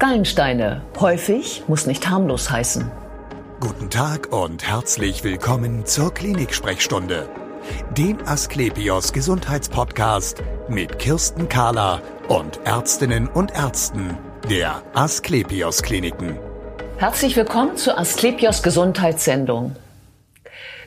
Gallensteine. 0.00 0.80
Häufig 0.98 1.64
muss 1.68 1.86
nicht 1.86 2.08
harmlos 2.08 2.50
heißen. 2.50 2.90
Guten 3.60 3.90
Tag 3.90 4.32
und 4.32 4.66
herzlich 4.66 5.24
willkommen 5.24 5.84
zur 5.84 6.14
Klinik-Sprechstunde, 6.14 7.28
dem 7.98 8.16
Asklepios 8.26 9.12
Gesundheitspodcast 9.12 10.42
mit 10.70 10.98
Kirsten 10.98 11.50
Kahler 11.50 12.00
und 12.28 12.60
Ärztinnen 12.64 13.28
und 13.28 13.54
Ärzten 13.54 14.16
der 14.48 14.82
Asklepios 14.94 15.82
Kliniken. 15.82 16.38
Herzlich 16.96 17.36
willkommen 17.36 17.76
zur 17.76 17.98
Asklepios 17.98 18.62
Gesundheitssendung. 18.62 19.76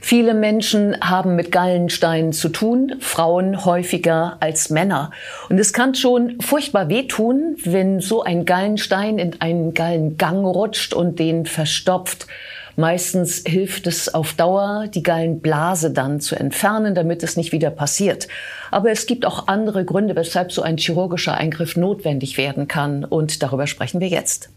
Viele 0.06 0.34
Menschen 0.34 0.98
haben 1.00 1.38
mit 1.38 1.54
Gallensteinen 1.54 2.34
zu 2.34 2.50
tun, 2.50 2.98
Frauen 3.00 3.64
häufiger 3.64 4.36
als 4.42 4.70
Männer. 4.70 5.12
Und 5.48 5.58
es 5.58 5.72
kann 5.72 5.96
schon 5.96 6.42
furchtbar 6.42 6.90
wehtun, 6.90 7.56
wenn 7.64 8.02
so 8.02 8.22
ein 8.22 8.44
Gallenstein 8.44 9.18
in 9.18 9.40
einen 9.40 9.74
Gallengang 9.74 10.44
rutscht 10.44 10.94
und 10.94 11.20
den 11.20 11.46
verstopft. 11.46 12.28
Meistens 12.76 13.44
hilft 13.46 13.88
es 13.88 14.14
auf 14.14 14.34
Dauer, 14.34 14.88
die 14.88 15.04
Gallenblase 15.04 15.92
dann 15.92 16.20
zu 16.20 16.36
entfernen, 16.36 16.96
damit 16.96 17.22
es 17.24 17.38
nicht 17.38 17.52
wieder 17.52 17.70
passiert. 17.70 18.28
Aber 18.72 18.90
es 18.90 19.06
gibt 19.06 19.26
auch 19.26 19.48
andere 19.48 19.86
Gründe, 19.86 20.16
weshalb 20.16 20.52
so 20.52 20.64
ein 20.64 20.78
chirurgischer 20.78 21.36
Eingriff 21.36 21.76
notwendig 21.76 22.38
werden 22.38 22.68
kann. 22.68 23.06
Und 23.06 23.44
darüber 23.44 23.68
sprechen 23.68 24.02
wir 24.02 24.08
jetzt. 24.08 24.50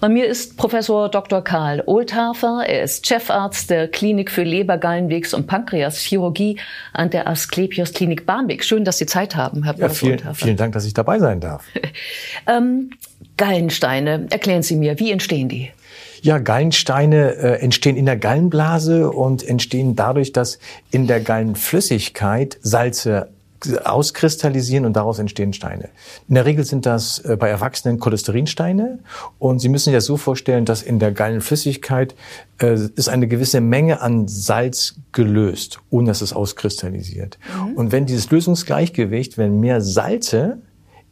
Bei 0.00 0.08
mir 0.08 0.26
ist 0.26 0.58
Professor 0.58 1.08
Dr. 1.08 1.42
Karl 1.42 1.82
Oldhafer. 1.86 2.64
Er 2.66 2.82
ist 2.82 3.06
Chefarzt 3.06 3.70
der 3.70 3.88
Klinik 3.88 4.30
für 4.30 4.42
Leber, 4.42 4.76
Gallenwegs- 4.76 5.32
und 5.32 5.46
Pankreaschirurgie 5.46 6.58
an 6.92 7.08
der 7.08 7.26
Asklepios 7.28 7.94
Klinik 7.94 8.26
Barmbek. 8.26 8.64
Schön, 8.64 8.84
dass 8.84 8.98
Sie 8.98 9.06
Zeit 9.06 9.36
haben, 9.36 9.64
Herr 9.64 9.74
ja, 9.76 9.86
Professor 9.86 10.18
vielen, 10.18 10.34
Vielen 10.34 10.56
Dank, 10.56 10.74
dass 10.74 10.84
ich 10.84 10.92
dabei 10.92 11.18
sein 11.18 11.40
darf. 11.40 11.64
ähm, 12.46 12.90
Gallensteine, 13.36 14.26
erklären 14.30 14.62
Sie 14.62 14.76
mir, 14.76 14.98
wie 14.98 15.10
entstehen 15.10 15.48
die? 15.48 15.70
Ja, 16.24 16.38
Gallensteine 16.38 17.34
äh, 17.34 17.60
entstehen 17.60 17.98
in 17.98 18.06
der 18.06 18.16
Gallenblase 18.16 19.10
und 19.10 19.46
entstehen 19.46 19.94
dadurch, 19.94 20.32
dass 20.32 20.58
in 20.90 21.06
der 21.06 21.20
Gallenflüssigkeit 21.20 22.56
Salze 22.62 23.28
auskristallisieren 23.84 24.86
und 24.86 24.94
daraus 24.94 25.18
entstehen 25.18 25.52
Steine. 25.52 25.90
In 26.26 26.34
der 26.34 26.46
Regel 26.46 26.64
sind 26.64 26.86
das 26.86 27.18
äh, 27.18 27.36
bei 27.38 27.50
Erwachsenen 27.50 27.98
Cholesterinsteine 27.98 29.00
und 29.38 29.58
Sie 29.58 29.68
müssen 29.68 29.90
sich 29.90 29.94
das 29.94 30.06
so 30.06 30.16
vorstellen, 30.16 30.64
dass 30.64 30.80
in 30.80 30.98
der 30.98 31.12
Gallenflüssigkeit 31.12 32.14
äh, 32.58 32.78
ist 32.96 33.10
eine 33.10 33.28
gewisse 33.28 33.60
Menge 33.60 34.00
an 34.00 34.26
Salz 34.26 34.94
gelöst, 35.12 35.80
ohne 35.90 36.06
dass 36.06 36.22
es 36.22 36.32
auskristallisiert. 36.32 37.38
Mhm. 37.54 37.74
Und 37.74 37.92
wenn 37.92 38.06
dieses 38.06 38.30
Lösungsgleichgewicht, 38.30 39.36
wenn 39.36 39.60
mehr 39.60 39.82
Salze 39.82 40.62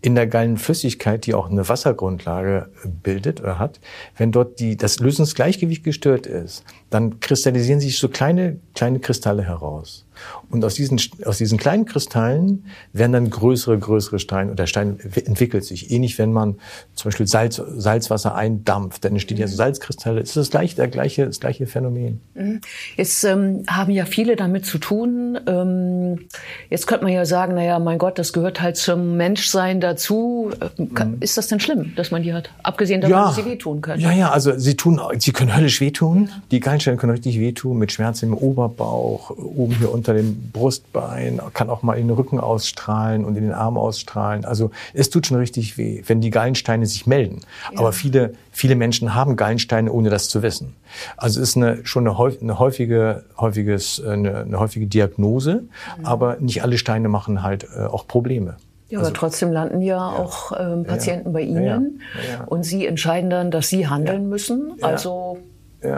in 0.02 0.16
der 0.16 0.26
Gallenflüssigkeit, 0.26 1.26
die 1.26 1.34
auch 1.34 1.48
eine 1.48 1.68
Wassergrundlage 1.68 2.68
bildet 3.02 3.40
oder 3.40 3.60
hat, 3.60 3.80
wenn 4.18 4.32
dort 4.32 4.58
die, 4.58 4.76
das 4.76 4.98
Lösungsgleichgewicht 4.98 5.84
gestört 5.84 6.26
ist, 6.26 6.64
dann 6.90 7.20
kristallisieren 7.20 7.80
sich 7.80 7.98
so 7.98 8.08
kleine, 8.08 8.58
kleine 8.74 8.98
Kristalle 8.98 9.44
heraus. 9.44 10.04
Und 10.50 10.64
aus 10.64 10.74
diesen, 10.74 11.00
aus 11.24 11.38
diesen 11.38 11.58
kleinen 11.58 11.86
Kristallen 11.86 12.66
werden 12.92 13.12
dann 13.12 13.30
größere, 13.30 13.78
größere 13.78 14.18
Steine, 14.18 14.52
oder 14.52 14.66
Stein 14.66 14.98
entwickelt 15.00 15.64
sich. 15.64 15.90
Ähnlich, 15.90 16.18
wenn 16.18 16.32
man 16.32 16.56
zum 16.94 17.10
Beispiel 17.10 17.26
Salz, 17.26 17.56
Salzwasser 17.56 18.34
eindampft, 18.34 19.04
dann 19.04 19.12
entstehen 19.12 19.38
ja 19.38 19.46
so 19.46 19.56
Salzkristalle. 19.56 20.20
Das 20.20 20.30
ist 20.30 20.36
das 20.36 20.50
gleiche, 20.50 20.76
der 20.76 20.88
gleiche, 20.88 21.26
das 21.26 21.40
gleiche 21.40 21.66
Phänomen. 21.66 22.20
Mhm. 22.34 22.60
Jetzt 22.96 23.24
ähm, 23.24 23.64
haben 23.66 23.92
ja 23.92 24.04
viele 24.04 24.36
damit 24.36 24.66
zu 24.66 24.78
tun. 24.78 25.38
Ähm, 25.46 26.28
jetzt 26.68 26.86
könnte 26.86 27.04
man 27.04 27.14
ja 27.14 27.24
sagen, 27.24 27.54
naja, 27.54 27.78
mein 27.78 27.98
Gott, 27.98 28.18
das 28.18 28.32
gehört 28.32 28.60
halt 28.60 28.76
zum 28.76 29.16
Menschsein 29.16 29.80
dazu. 29.92 30.50
Mhm. 30.76 31.18
Ist 31.20 31.36
das 31.36 31.48
denn 31.48 31.60
schlimm, 31.60 31.92
dass 31.96 32.10
man 32.10 32.22
die 32.22 32.32
hat? 32.32 32.50
Abgesehen 32.62 33.00
davon, 33.00 33.16
ja. 33.16 33.26
dass 33.26 33.36
sie 33.36 33.44
wehtun 33.44 33.80
können. 33.80 34.00
Ja, 34.00 34.12
ja, 34.12 34.30
also 34.30 34.58
sie 34.58 34.76
tun, 34.76 35.00
sie 35.18 35.32
können 35.32 35.54
höllisch 35.54 35.80
wehtun. 35.80 36.28
Ja. 36.30 36.42
Die 36.50 36.60
Gallensteine 36.60 36.96
können 36.96 37.12
richtig 37.12 37.38
wehtun, 37.38 37.78
mit 37.78 37.92
Schmerzen 37.92 38.26
im 38.26 38.34
Oberbauch, 38.34 39.30
oben 39.30 39.74
hier 39.76 39.92
unter 39.92 40.14
dem 40.14 40.50
Brustbein, 40.52 41.40
kann 41.54 41.70
auch 41.70 41.82
mal 41.82 41.94
in 41.94 42.08
den 42.08 42.16
Rücken 42.16 42.40
ausstrahlen 42.40 43.24
und 43.24 43.36
in 43.36 43.44
den 43.44 43.52
Arm 43.52 43.76
ausstrahlen. 43.76 44.44
Also 44.44 44.70
es 44.94 45.10
tut 45.10 45.26
schon 45.26 45.38
richtig 45.38 45.78
weh, 45.78 46.02
wenn 46.06 46.20
die 46.20 46.30
Gallensteine 46.30 46.86
sich 46.86 47.06
melden. 47.06 47.40
Ja. 47.72 47.78
Aber 47.78 47.92
viele, 47.92 48.34
viele 48.50 48.74
Menschen 48.74 49.14
haben 49.14 49.36
Gallensteine, 49.36 49.92
ohne 49.92 50.10
das 50.10 50.28
zu 50.28 50.42
wissen. 50.42 50.74
Also 51.16 51.40
es 51.40 51.50
ist 51.50 51.56
eine, 51.56 51.84
schon 51.84 52.06
eine, 52.06 52.18
eine 52.40 52.58
häufige, 52.58 53.24
häufiges, 53.38 54.02
eine, 54.04 54.38
eine 54.38 54.58
häufige 54.58 54.86
Diagnose, 54.86 55.64
mhm. 55.98 56.06
aber 56.06 56.36
nicht 56.40 56.62
alle 56.62 56.78
Steine 56.78 57.08
machen 57.08 57.42
halt 57.42 57.66
äh, 57.76 57.84
auch 57.84 58.06
Probleme. 58.06 58.56
Ja, 58.92 58.98
also, 58.98 59.08
aber 59.08 59.18
trotzdem 59.18 59.52
landen 59.52 59.80
ja, 59.80 59.96
ja 59.96 60.22
auch 60.22 60.52
ähm, 60.58 60.84
Patienten 60.84 61.28
ja, 61.28 61.32
bei 61.32 61.40
Ihnen 61.40 62.02
und 62.46 62.62
Sie 62.64 62.86
entscheiden 62.86 63.30
dann, 63.30 63.50
dass 63.50 63.68
Sie 63.68 63.88
handeln 63.88 64.28
müssen. 64.28 64.74
Also 64.82 65.38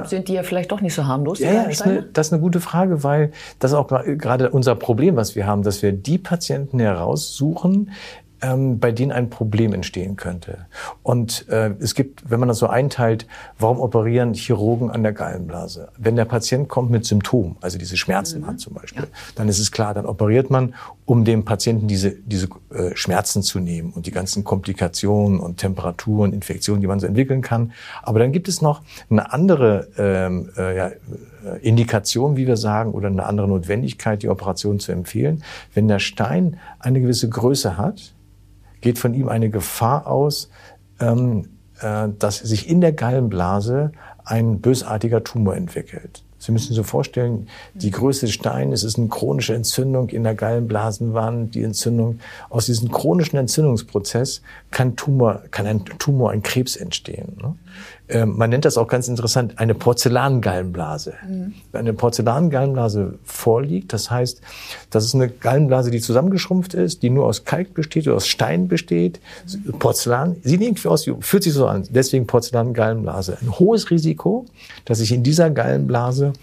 sind 0.05 0.29
die 0.29 0.33
ja 0.33 0.43
vielleicht 0.43 0.73
doch 0.73 0.81
nicht 0.81 0.95
so 0.95 1.07
harmlos. 1.07 1.41
Ja, 1.41 1.53
ja 1.53 1.63
ist 1.65 1.83
eine, 1.83 2.05
das 2.05 2.29
ist 2.29 2.33
eine 2.33 2.41
gute 2.41 2.61
Frage, 2.61 3.05
weil 3.05 3.33
das 3.59 3.73
ist 3.73 3.77
auch 3.77 3.89
gerade 3.89 4.49
unser 4.49 4.77
Problem, 4.77 5.17
was 5.17 5.37
wir 5.37 5.47
haben, 5.47 5.63
dass 5.63 5.83
wir 5.83 5.93
die 5.93 6.17
Patienten 6.17 6.79
heraussuchen, 6.79 7.91
ähm, 8.45 8.79
bei 8.79 8.93
denen 8.93 9.13
ein 9.13 9.31
Problem 9.31 9.73
entstehen 9.73 10.17
könnte. 10.17 10.67
Und 11.03 11.49
äh, 11.49 11.71
es 11.81 11.95
gibt, 11.95 12.31
wenn 12.31 12.41
man 12.41 12.49
das 12.49 12.59
so 12.59 12.67
einteilt, 12.67 13.27
warum 13.59 13.81
operieren 13.81 14.35
Chirurgen 14.35 14.91
an 14.91 15.03
der 15.03 15.13
Gallenblase? 15.13 15.89
Wenn 15.97 16.17
der 16.17 16.27
Patient 16.27 16.69
kommt 16.69 16.91
mit 16.91 17.05
Symptomen, 17.07 17.57
also 17.61 17.79
diese 17.79 17.97
Schmerzen 17.97 18.43
mhm. 18.43 18.47
hat 18.47 18.61
zum 18.61 18.75
Beispiel, 18.75 19.05
ja. 19.05 19.09
dann 19.37 19.49
ist 19.49 19.59
es 19.59 19.73
klar, 19.73 19.95
dann 19.95 20.07
operiert 20.07 20.51
man, 20.51 20.75
um 21.07 21.25
dem 21.25 21.45
Patienten 21.45 21.87
diese, 21.87 22.13
diese 22.13 22.49
äh, 22.71 22.95
Schmerzen 22.95 23.43
zu 23.43 23.61
nehmen 23.61 23.93
und 23.93 24.07
die 24.07 24.11
ganzen 24.11 24.43
Komplikationen 24.43 25.39
und 25.39 25.59
Temperaturen, 25.59 26.33
Infektionen, 26.33 26.81
die 26.81 26.87
man 26.87 26.99
so 26.99 27.07
entwickeln 27.07 27.43
kann. 27.43 27.73
Aber 28.03 28.19
dann 28.19 28.33
gibt 28.33 28.49
es 28.49 28.63
noch 28.63 28.83
eine 29.11 29.33
andere 29.33 29.89
ähm, 29.99 30.51
äh, 30.57 30.77
ja, 30.77 30.87
äh, 30.89 31.59
Indikation, 31.61 32.37
wie 32.37 32.47
wir 32.47 32.57
sagen, 32.57 32.93
oder 32.93 33.09
eine 33.09 33.27
andere 33.27 33.49
Notwendigkeit, 33.49 34.23
die 34.23 34.29
Operation 34.29 34.81
zu 34.81 34.93
empfehlen. 34.93 35.43
Wenn 35.75 35.89
der 35.89 35.99
Stein 35.99 36.59
eine 36.79 37.01
gewisse 37.01 37.29
Größe 37.29 37.77
hat, 37.77 38.15
geht 38.81 38.99
von 38.99 39.13
ihm 39.13 39.29
eine 39.29 39.51
Gefahr 39.51 40.07
aus, 40.07 40.49
ähm, 41.01 41.49
äh, 41.81 42.09
dass 42.19 42.39
sich 42.39 42.69
in 42.69 42.81
der 42.81 42.93
Gallenblase 42.93 43.93
ein 44.25 44.61
bösartiger 44.61 45.23
Tumor 45.23 45.55
entwickelt. 45.55 46.25
Sie 46.45 46.53
müssen 46.53 46.69
sich 46.69 46.77
so 46.77 46.83
vorstellen, 46.83 47.49
die 47.73 47.91
Größe 47.91 48.27
des 48.27 48.35
Steins, 48.35 48.75
es 48.75 48.85
ist 48.85 48.99
eine 48.99 49.09
chronische 49.09 49.55
Entzündung 49.55 50.11
in 50.11 50.25
der 50.25 50.35
Gallenblasenwand, 50.35 51.55
die 51.55 51.63
Entzündung. 51.63 52.19
Aus 52.51 52.67
diesem 52.67 52.91
chronischen 52.91 53.39
Entzündungsprozess 53.39 54.43
kann 54.71 54.95
Tumor, 54.95 55.43
kann 55.51 55.67
ein 55.67 55.85
Tumor, 55.99 56.33
ein 56.33 56.43
Krebs 56.43 56.77
entstehen. 56.77 57.39
Ne? 57.41 57.55
Ähm, 58.07 58.37
man 58.37 58.51
nennt 58.51 58.67
das 58.67 58.77
auch 58.77 58.87
ganz 58.87 59.09
interessant 59.09 59.59
eine 59.59 59.75
Porzellangallenblase. 59.75 61.15
Mhm. 61.27 61.55
Wenn 61.73 61.81
eine 61.81 61.95
Porzellangallenblase 61.95 63.19
vorliegt, 63.25 63.93
das 63.95 64.11
heißt, 64.11 64.43
das 64.91 65.05
ist 65.05 65.15
eine 65.15 65.29
Gallenblase, 65.29 65.91
die 65.91 66.01
zusammengeschrumpft 66.01 66.75
ist, 66.75 67.03
die 67.03 67.09
nur 67.09 67.25
aus 67.25 67.45
Kalk 67.45 67.73
besteht 67.73 68.07
oder 68.07 68.17
aus 68.17 68.29
Stein 68.29 68.69
besteht. 68.69 69.21
Mhm. 69.47 69.79
Porzellan, 69.79 70.37
sieht 70.43 70.61
irgendwie 70.61 70.89
aus, 70.89 71.09
fühlt 71.21 71.43
sich 71.43 71.55
so 71.55 71.67
an, 71.67 71.85
deswegen 71.89 72.27
Porzellangallenblase. 72.27 73.39
Ein 73.41 73.59
hohes 73.59 73.91
Risiko, 73.91 74.45
dass 74.85 74.99
sich 74.99 75.13
in 75.13 75.23
dieser 75.23 75.51
Gallenblase 75.51 76.35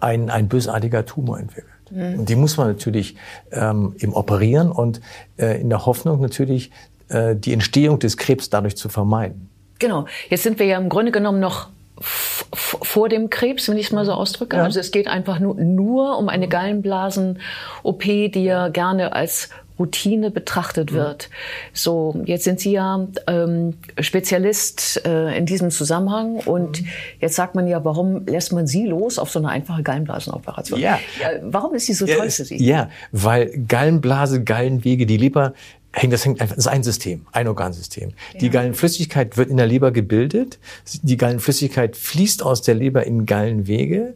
ein, 0.00 0.30
ein 0.30 0.48
bösartiger 0.48 1.04
Tumor 1.04 1.40
entwickelt. 1.40 1.66
Mhm. 1.90 2.20
Und 2.20 2.28
die 2.28 2.36
muss 2.36 2.56
man 2.56 2.68
natürlich 2.68 3.16
ähm, 3.50 3.94
eben 3.98 4.12
operieren 4.12 4.70
und 4.70 5.00
äh, 5.36 5.60
in 5.60 5.68
der 5.68 5.84
Hoffnung 5.84 6.20
natürlich, 6.20 6.70
äh, 7.08 7.34
die 7.34 7.52
Entstehung 7.52 7.98
des 7.98 8.16
Krebs 8.16 8.50
dadurch 8.50 8.76
zu 8.76 8.88
vermeiden. 8.88 9.49
Genau. 9.80 10.06
Jetzt 10.28 10.44
sind 10.44 10.60
wir 10.60 10.66
ja 10.66 10.78
im 10.78 10.88
Grunde 10.88 11.10
genommen 11.10 11.40
noch 11.40 11.68
vor 12.00 13.08
dem 13.08 13.28
Krebs, 13.28 13.68
wenn 13.68 13.76
ich 13.76 13.86
es 13.86 13.92
mal 13.92 14.06
so 14.06 14.12
ausdrücke. 14.12 14.56
Ja. 14.56 14.62
Also 14.62 14.80
es 14.80 14.90
geht 14.90 15.08
einfach 15.08 15.38
nur, 15.38 15.54
nur 15.56 16.16
um 16.18 16.28
eine 16.28 16.48
Gallenblasen-OP, 16.48 18.02
die 18.02 18.44
ja 18.44 18.68
gerne 18.68 19.12
als 19.12 19.50
Routine 19.80 20.30
betrachtet 20.30 20.92
wird. 20.92 21.30
So, 21.72 22.22
jetzt 22.26 22.44
sind 22.44 22.60
Sie 22.60 22.72
ja 22.72 23.06
ähm, 23.26 23.74
Spezialist 23.98 25.04
äh, 25.06 25.36
in 25.36 25.46
diesem 25.46 25.70
Zusammenhang 25.70 26.36
und 26.36 26.82
mhm. 26.82 26.86
jetzt 27.20 27.34
sagt 27.34 27.54
man 27.54 27.66
ja, 27.66 27.82
warum 27.82 28.26
lässt 28.26 28.52
man 28.52 28.66
Sie 28.66 28.86
los 28.86 29.18
auf 29.18 29.30
so 29.30 29.38
eine 29.38 29.48
einfache 29.48 29.82
Gallenblasenoperation? 29.82 30.78
Ja. 30.78 31.00
ja 31.20 31.30
warum 31.42 31.74
ist 31.74 31.86
sie 31.86 31.94
so 31.94 32.06
toll 32.06 32.28
für 32.28 32.44
Sie? 32.44 32.62
Ja, 32.62 32.90
weil 33.10 33.50
Gallenblase, 33.66 34.44
Gallenwege, 34.44 35.06
die 35.06 35.16
Leber 35.16 35.54
hängt, 35.92 36.12
das 36.12 36.24
hängt 36.24 36.40
einfach, 36.40 36.56
das 36.56 36.66
ist 36.66 36.72
ein 36.72 36.82
System, 36.82 37.26
ein 37.32 37.48
Organsystem. 37.48 38.10
Ja. 38.32 38.40
Die 38.40 38.50
Gallenflüssigkeit 38.50 39.36
wird 39.36 39.50
in 39.50 39.56
der 39.56 39.66
Leber 39.66 39.90
gebildet. 39.90 40.58
Die 41.02 41.16
Gallenflüssigkeit 41.16 41.96
fließt 41.96 42.42
aus 42.42 42.62
der 42.62 42.74
Leber 42.74 43.06
in 43.06 43.26
Gallenwege, 43.26 44.14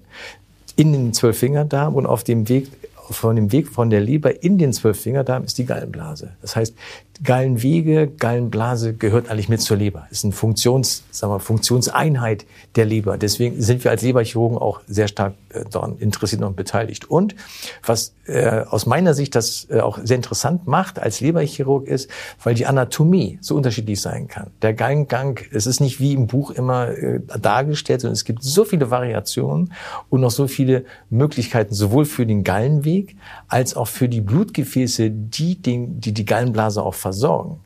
in 0.76 0.92
den 0.92 1.12
Zwölffingerdarm 1.12 1.94
und 1.94 2.06
auf 2.06 2.24
dem 2.24 2.48
Weg 2.48 2.68
von 3.10 3.36
dem 3.36 3.52
Weg 3.52 3.68
von 3.68 3.90
der 3.90 4.00
Leber 4.00 4.42
in 4.42 4.56
den 4.56 4.72
Zwölffingerdarm 4.72 5.44
ist 5.44 5.58
die 5.58 5.66
Gallenblase. 5.66 6.32
Das 6.40 6.56
heißt, 6.56 6.74
Gallenwege, 7.22 8.08
Gallenblase 8.08 8.94
gehört 8.94 9.30
eigentlich 9.30 9.48
mit 9.48 9.60
zur 9.60 9.76
Leber. 9.76 10.06
Ist 10.10 10.24
eine 10.24 10.32
Funktions, 10.32 11.04
sagen 11.10 11.32
wir, 11.32 11.40
Funktionseinheit 11.40 12.44
der 12.74 12.86
Leber. 12.86 13.16
Deswegen 13.18 13.60
sind 13.62 13.84
wir 13.84 13.90
als 13.90 14.02
Leberchirurgen 14.02 14.58
auch 14.58 14.80
sehr 14.86 15.06
stark 15.06 15.34
äh, 15.50 15.64
daran 15.70 15.98
interessiert 15.98 16.42
und 16.42 16.56
beteiligt. 16.56 17.10
Und 17.10 17.36
was 17.84 18.14
äh, 18.26 18.62
aus 18.68 18.86
meiner 18.86 19.14
Sicht 19.14 19.34
das 19.34 19.68
äh, 19.70 19.80
auch 19.80 19.98
sehr 20.02 20.16
interessant 20.16 20.66
macht 20.66 20.98
als 20.98 21.20
Leberchirurg 21.20 21.86
ist, 21.86 22.10
weil 22.42 22.54
die 22.54 22.66
Anatomie 22.66 23.38
so 23.40 23.54
unterschiedlich 23.54 24.00
sein 24.00 24.28
kann. 24.28 24.50
Der 24.62 24.74
Gallengang, 24.74 25.38
es 25.52 25.66
ist 25.66 25.80
nicht 25.80 26.00
wie 26.00 26.14
im 26.14 26.26
Buch 26.26 26.50
immer 26.50 26.88
äh, 26.88 27.20
dargestellt, 27.40 28.00
sondern 28.00 28.14
es 28.14 28.24
gibt 28.24 28.42
so 28.42 28.64
viele 28.64 28.90
Variationen 28.90 29.72
und 30.08 30.20
noch 30.20 30.30
so 30.30 30.48
viele 30.48 30.84
Möglichkeiten, 31.10 31.74
sowohl 31.74 32.06
für 32.06 32.26
den 32.26 32.44
Gallenweg 32.44 33.14
als 33.48 33.76
auch 33.76 33.88
für 33.88 34.08
die 34.08 34.20
Blutgefäße, 34.20 35.10
die 35.10 35.60
den, 35.60 36.00
die, 36.00 36.12
die 36.12 36.24
Gallenblase 36.24 36.82
auch 36.82 36.94
versorgen 37.04 37.60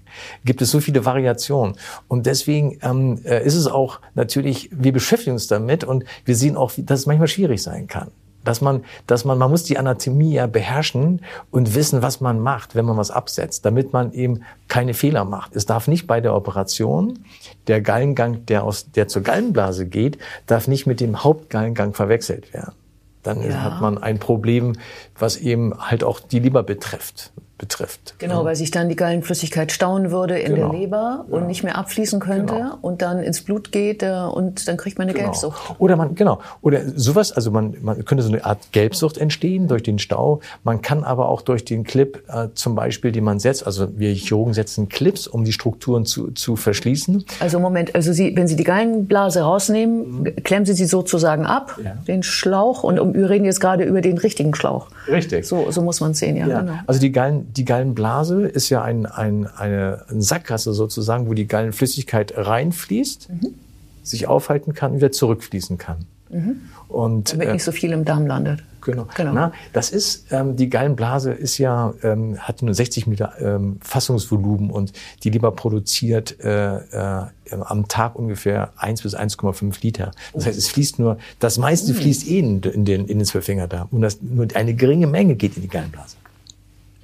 gibt 0.44 0.62
es 0.62 0.70
so 0.70 0.80
viele 0.80 1.04
Variationen. 1.04 1.74
Und 2.08 2.26
deswegen 2.26 2.78
ähm, 2.82 3.20
äh, 3.24 3.44
ist 3.44 3.54
es 3.54 3.66
auch 3.66 4.00
natürlich, 4.14 4.68
wir 4.72 4.92
beschäftigen 4.92 5.32
uns 5.32 5.46
damit 5.46 5.84
und 5.84 6.04
wir 6.24 6.36
sehen 6.36 6.56
auch, 6.56 6.72
dass 6.76 7.00
es 7.00 7.06
manchmal 7.06 7.28
schwierig 7.28 7.62
sein 7.62 7.86
kann. 7.86 8.10
Dass 8.44 8.60
man, 8.60 8.84
dass 9.06 9.24
man, 9.24 9.36
man 9.36 9.50
muss 9.50 9.64
die 9.64 9.78
Anatomie 9.78 10.32
ja 10.32 10.46
beherrschen 10.46 11.22
und 11.50 11.74
wissen, 11.74 12.02
was 12.02 12.20
man 12.20 12.40
macht, 12.40 12.74
wenn 12.74 12.84
man 12.84 12.96
was 12.96 13.10
absetzt, 13.10 13.64
damit 13.64 13.92
man 13.92 14.12
eben 14.12 14.42
keine 14.68 14.94
Fehler 14.94 15.24
macht. 15.24 15.54
Es 15.54 15.66
darf 15.66 15.88
nicht 15.88 16.06
bei 16.06 16.20
der 16.20 16.34
Operation 16.34 17.18
der 17.66 17.80
Gallengang, 17.80 18.46
der 18.46 18.64
aus, 18.64 18.90
der 18.90 19.08
zur 19.08 19.22
Gallenblase 19.22 19.86
geht, 19.86 20.18
darf 20.46 20.66
nicht 20.66 20.86
mit 20.86 21.00
dem 21.00 21.22
Hauptgallengang 21.24 21.94
verwechselt 21.94 22.54
werden. 22.54 22.74
Dann 23.22 23.42
ja. 23.42 23.62
hat 23.62 23.80
man 23.82 23.98
ein 23.98 24.18
Problem, 24.18 24.74
was 25.18 25.36
eben 25.36 25.74
halt 25.78 26.04
auch 26.04 26.20
die 26.20 26.38
Leber 26.38 26.62
betrifft 26.62 27.32
betrifft. 27.58 28.14
Genau, 28.18 28.44
weil 28.44 28.56
sich 28.56 28.70
dann 28.70 28.88
die 28.88 28.96
Gallenflüssigkeit 28.96 29.72
stauen 29.72 30.10
würde 30.10 30.38
in 30.38 30.54
genau. 30.54 30.70
der 30.70 30.78
Leber 30.78 31.24
und 31.28 31.42
ja. 31.42 31.46
nicht 31.46 31.64
mehr 31.64 31.76
abfließen 31.76 32.20
könnte 32.20 32.54
genau. 32.54 32.78
und 32.80 33.02
dann 33.02 33.22
ins 33.22 33.42
Blut 33.42 33.72
geht 33.72 34.02
äh, 34.02 34.10
und 34.10 34.68
dann 34.68 34.76
kriegt 34.76 34.98
man 34.98 35.08
eine 35.08 35.14
genau. 35.14 35.30
Gelbsucht. 35.30 35.74
Oder 35.78 35.96
man, 35.96 36.14
genau, 36.14 36.40
oder 36.62 36.82
sowas, 36.94 37.32
also 37.32 37.50
man, 37.50 37.76
man 37.82 38.04
könnte 38.04 38.22
so 38.22 38.30
eine 38.30 38.44
Art 38.44 38.72
Gelbsucht 38.72 39.18
entstehen 39.18 39.66
durch 39.66 39.82
den 39.82 39.98
Stau. 39.98 40.40
Man 40.62 40.82
kann 40.82 41.02
aber 41.04 41.28
auch 41.28 41.42
durch 41.42 41.64
den 41.64 41.84
Clip 41.84 42.22
äh, 42.28 42.48
zum 42.54 42.74
Beispiel, 42.74 43.12
den 43.12 43.24
man 43.24 43.40
setzt, 43.40 43.66
also 43.66 43.88
wir 43.98 44.12
Chirurgen 44.12 44.54
setzen 44.54 44.88
Clips, 44.88 45.26
um 45.26 45.44
die 45.44 45.52
Strukturen 45.52 46.06
zu, 46.06 46.30
zu 46.30 46.54
verschließen. 46.54 47.24
Also 47.40 47.58
Moment, 47.58 47.94
also 47.94 48.12
Sie, 48.12 48.36
wenn 48.36 48.46
Sie 48.46 48.56
die 48.56 48.64
Gallenblase 48.64 49.40
rausnehmen, 49.40 50.20
mhm. 50.20 50.36
klemmen 50.44 50.64
Sie 50.64 50.74
sie 50.74 50.86
sozusagen 50.86 51.44
ab, 51.44 51.78
ja. 51.82 51.94
den 52.06 52.22
Schlauch, 52.22 52.84
und 52.84 53.00
um, 53.00 53.14
wir 53.14 53.28
reden 53.28 53.44
jetzt 53.44 53.60
gerade 53.60 53.84
über 53.84 54.00
den 54.00 54.18
richtigen 54.18 54.54
Schlauch. 54.54 54.88
Richtig. 55.08 55.46
So, 55.46 55.70
so 55.70 55.82
muss 55.82 56.00
man 56.00 56.14
sehen, 56.14 56.36
ja. 56.36 56.46
ja. 56.46 56.60
Genau. 56.60 56.72
Also 56.86 57.00
die 57.00 57.12
Gallen 57.12 57.47
die 57.56 57.64
Gallenblase 57.64 58.46
ist 58.46 58.68
ja 58.68 58.82
ein, 58.82 59.06
ein, 59.06 59.46
eine 59.46 60.04
Sackgasse 60.10 60.74
sozusagen, 60.74 61.28
wo 61.28 61.34
die 61.34 61.46
Gallenflüssigkeit 61.46 62.34
reinfließt, 62.36 63.30
mhm. 63.30 63.54
sich 64.02 64.26
aufhalten 64.26 64.74
kann 64.74 64.92
und 64.92 64.96
wieder 64.98 65.12
zurückfließen 65.12 65.78
kann. 65.78 66.06
Mhm. 66.30 66.60
Und, 66.88 67.32
Damit 67.32 67.48
äh, 67.48 67.52
nicht 67.52 67.64
so 67.64 67.72
viel 67.72 67.92
im 67.92 68.04
Darm 68.04 68.26
landet. 68.26 68.62
Genau. 68.80 69.06
genau. 69.14 69.32
Na, 69.32 69.52
das 69.72 69.90
ist, 69.90 70.32
ähm, 70.32 70.56
die 70.56 70.70
Gallenblase 70.70 71.32
ist 71.32 71.58
ja, 71.58 71.92
ähm, 72.02 72.38
hat 72.38 72.62
nur 72.62 72.74
60 72.74 73.06
Meter 73.06 73.34
ähm, 73.40 73.78
Fassungsvolumen 73.82 74.70
und 74.70 74.92
die 75.24 75.30
Leber 75.30 75.52
produziert 75.52 76.40
äh, 76.40 76.76
äh, 76.76 77.26
am 77.50 77.88
Tag 77.88 78.16
ungefähr 78.16 78.70
1 78.76 79.02
bis 79.02 79.16
1,5 79.16 79.82
Liter. 79.82 80.12
Das 80.32 80.46
heißt, 80.46 80.56
es 80.56 80.68
fließt 80.68 80.98
nur, 80.98 81.18
das 81.38 81.58
meiste 81.58 81.92
mhm. 81.92 81.96
fließt 81.96 82.28
eh 82.28 82.38
in, 82.38 82.62
in 82.62 82.84
den, 82.84 83.06
in 83.06 83.18
den 83.18 83.24
Zwölffingerdarm 83.24 83.88
und 83.90 84.00
das, 84.00 84.18
nur 84.22 84.46
eine 84.54 84.74
geringe 84.74 85.06
Menge 85.06 85.34
geht 85.34 85.56
in 85.56 85.62
die 85.62 85.68
Gallenblase. 85.68 86.16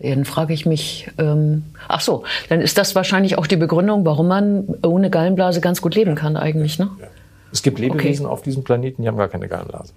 Dann 0.01 0.25
frage 0.25 0.53
ich 0.53 0.67
mich, 0.67 1.11
ähm, 1.19 1.65
ach 1.89 2.01
so, 2.01 2.25
dann 2.49 2.61
ist 2.61 2.79
das 2.79 2.95
wahrscheinlich 2.95 3.39
auch 3.39 3.47
die 3.47 3.57
Begründung, 3.57 4.05
warum 4.05 4.29
man 4.29 4.67
ohne 4.83 5.09
Gallenblase 5.09 5.61
ganz 5.61 5.81
gut 5.81 5.95
leben 5.95 6.15
kann 6.15 6.37
eigentlich, 6.37 6.79
ne? 6.79 6.91
Ja. 7.01 7.07
Es 7.53 7.63
gibt 7.63 7.79
Lebewesen 7.79 8.27
okay. 8.27 8.33
auf 8.33 8.43
diesem 8.43 8.65
Planeten, 8.65 9.03
die 9.03 9.09
haben 9.09 9.17
gar 9.17 9.29
keine 9.29 9.47
Gallenblase. 9.47 9.93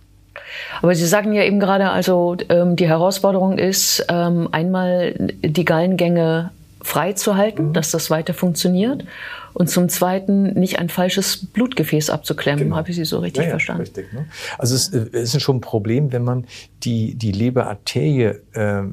Aber 0.81 0.93
Sie 0.93 1.07
sagen 1.07 1.33
ja 1.33 1.43
eben 1.43 1.59
gerade, 1.59 1.89
also 1.89 2.37
ähm, 2.49 2.75
die 2.75 2.87
Herausforderung 2.87 3.57
ist, 3.57 4.05
ähm, 4.09 4.49
einmal 4.51 5.15
die 5.43 5.65
Gallengänge 5.65 6.51
freizuhalten, 6.81 7.69
mhm. 7.69 7.73
dass 7.73 7.91
das 7.91 8.09
weiter 8.09 8.33
funktioniert. 8.33 9.03
Und 9.53 9.71
zum 9.71 9.89
Zweiten 9.89 10.53
nicht 10.53 10.77
ein 10.77 10.87
falsches 10.87 11.47
Blutgefäß 11.47 12.11
abzuklemmen. 12.11 12.65
Genau. 12.65 12.75
Habe 12.75 12.91
ich 12.91 12.95
Sie 12.95 13.05
so 13.05 13.17
richtig 13.17 13.41
ja, 13.41 13.49
ja, 13.49 13.49
verstanden? 13.53 13.81
Richtig. 13.81 14.13
Ne? 14.13 14.27
Also 14.59 14.75
es, 14.75 14.89
äh, 14.89 15.09
es, 15.13 15.33
ist 15.33 15.41
schon 15.41 15.57
ein 15.57 15.61
Problem, 15.61 16.11
wenn 16.11 16.23
man 16.23 16.45
die, 16.83 17.15
die 17.15 17.31
Leberarterie 17.31 18.35
äh, 18.53 18.81
äh, 18.81 18.83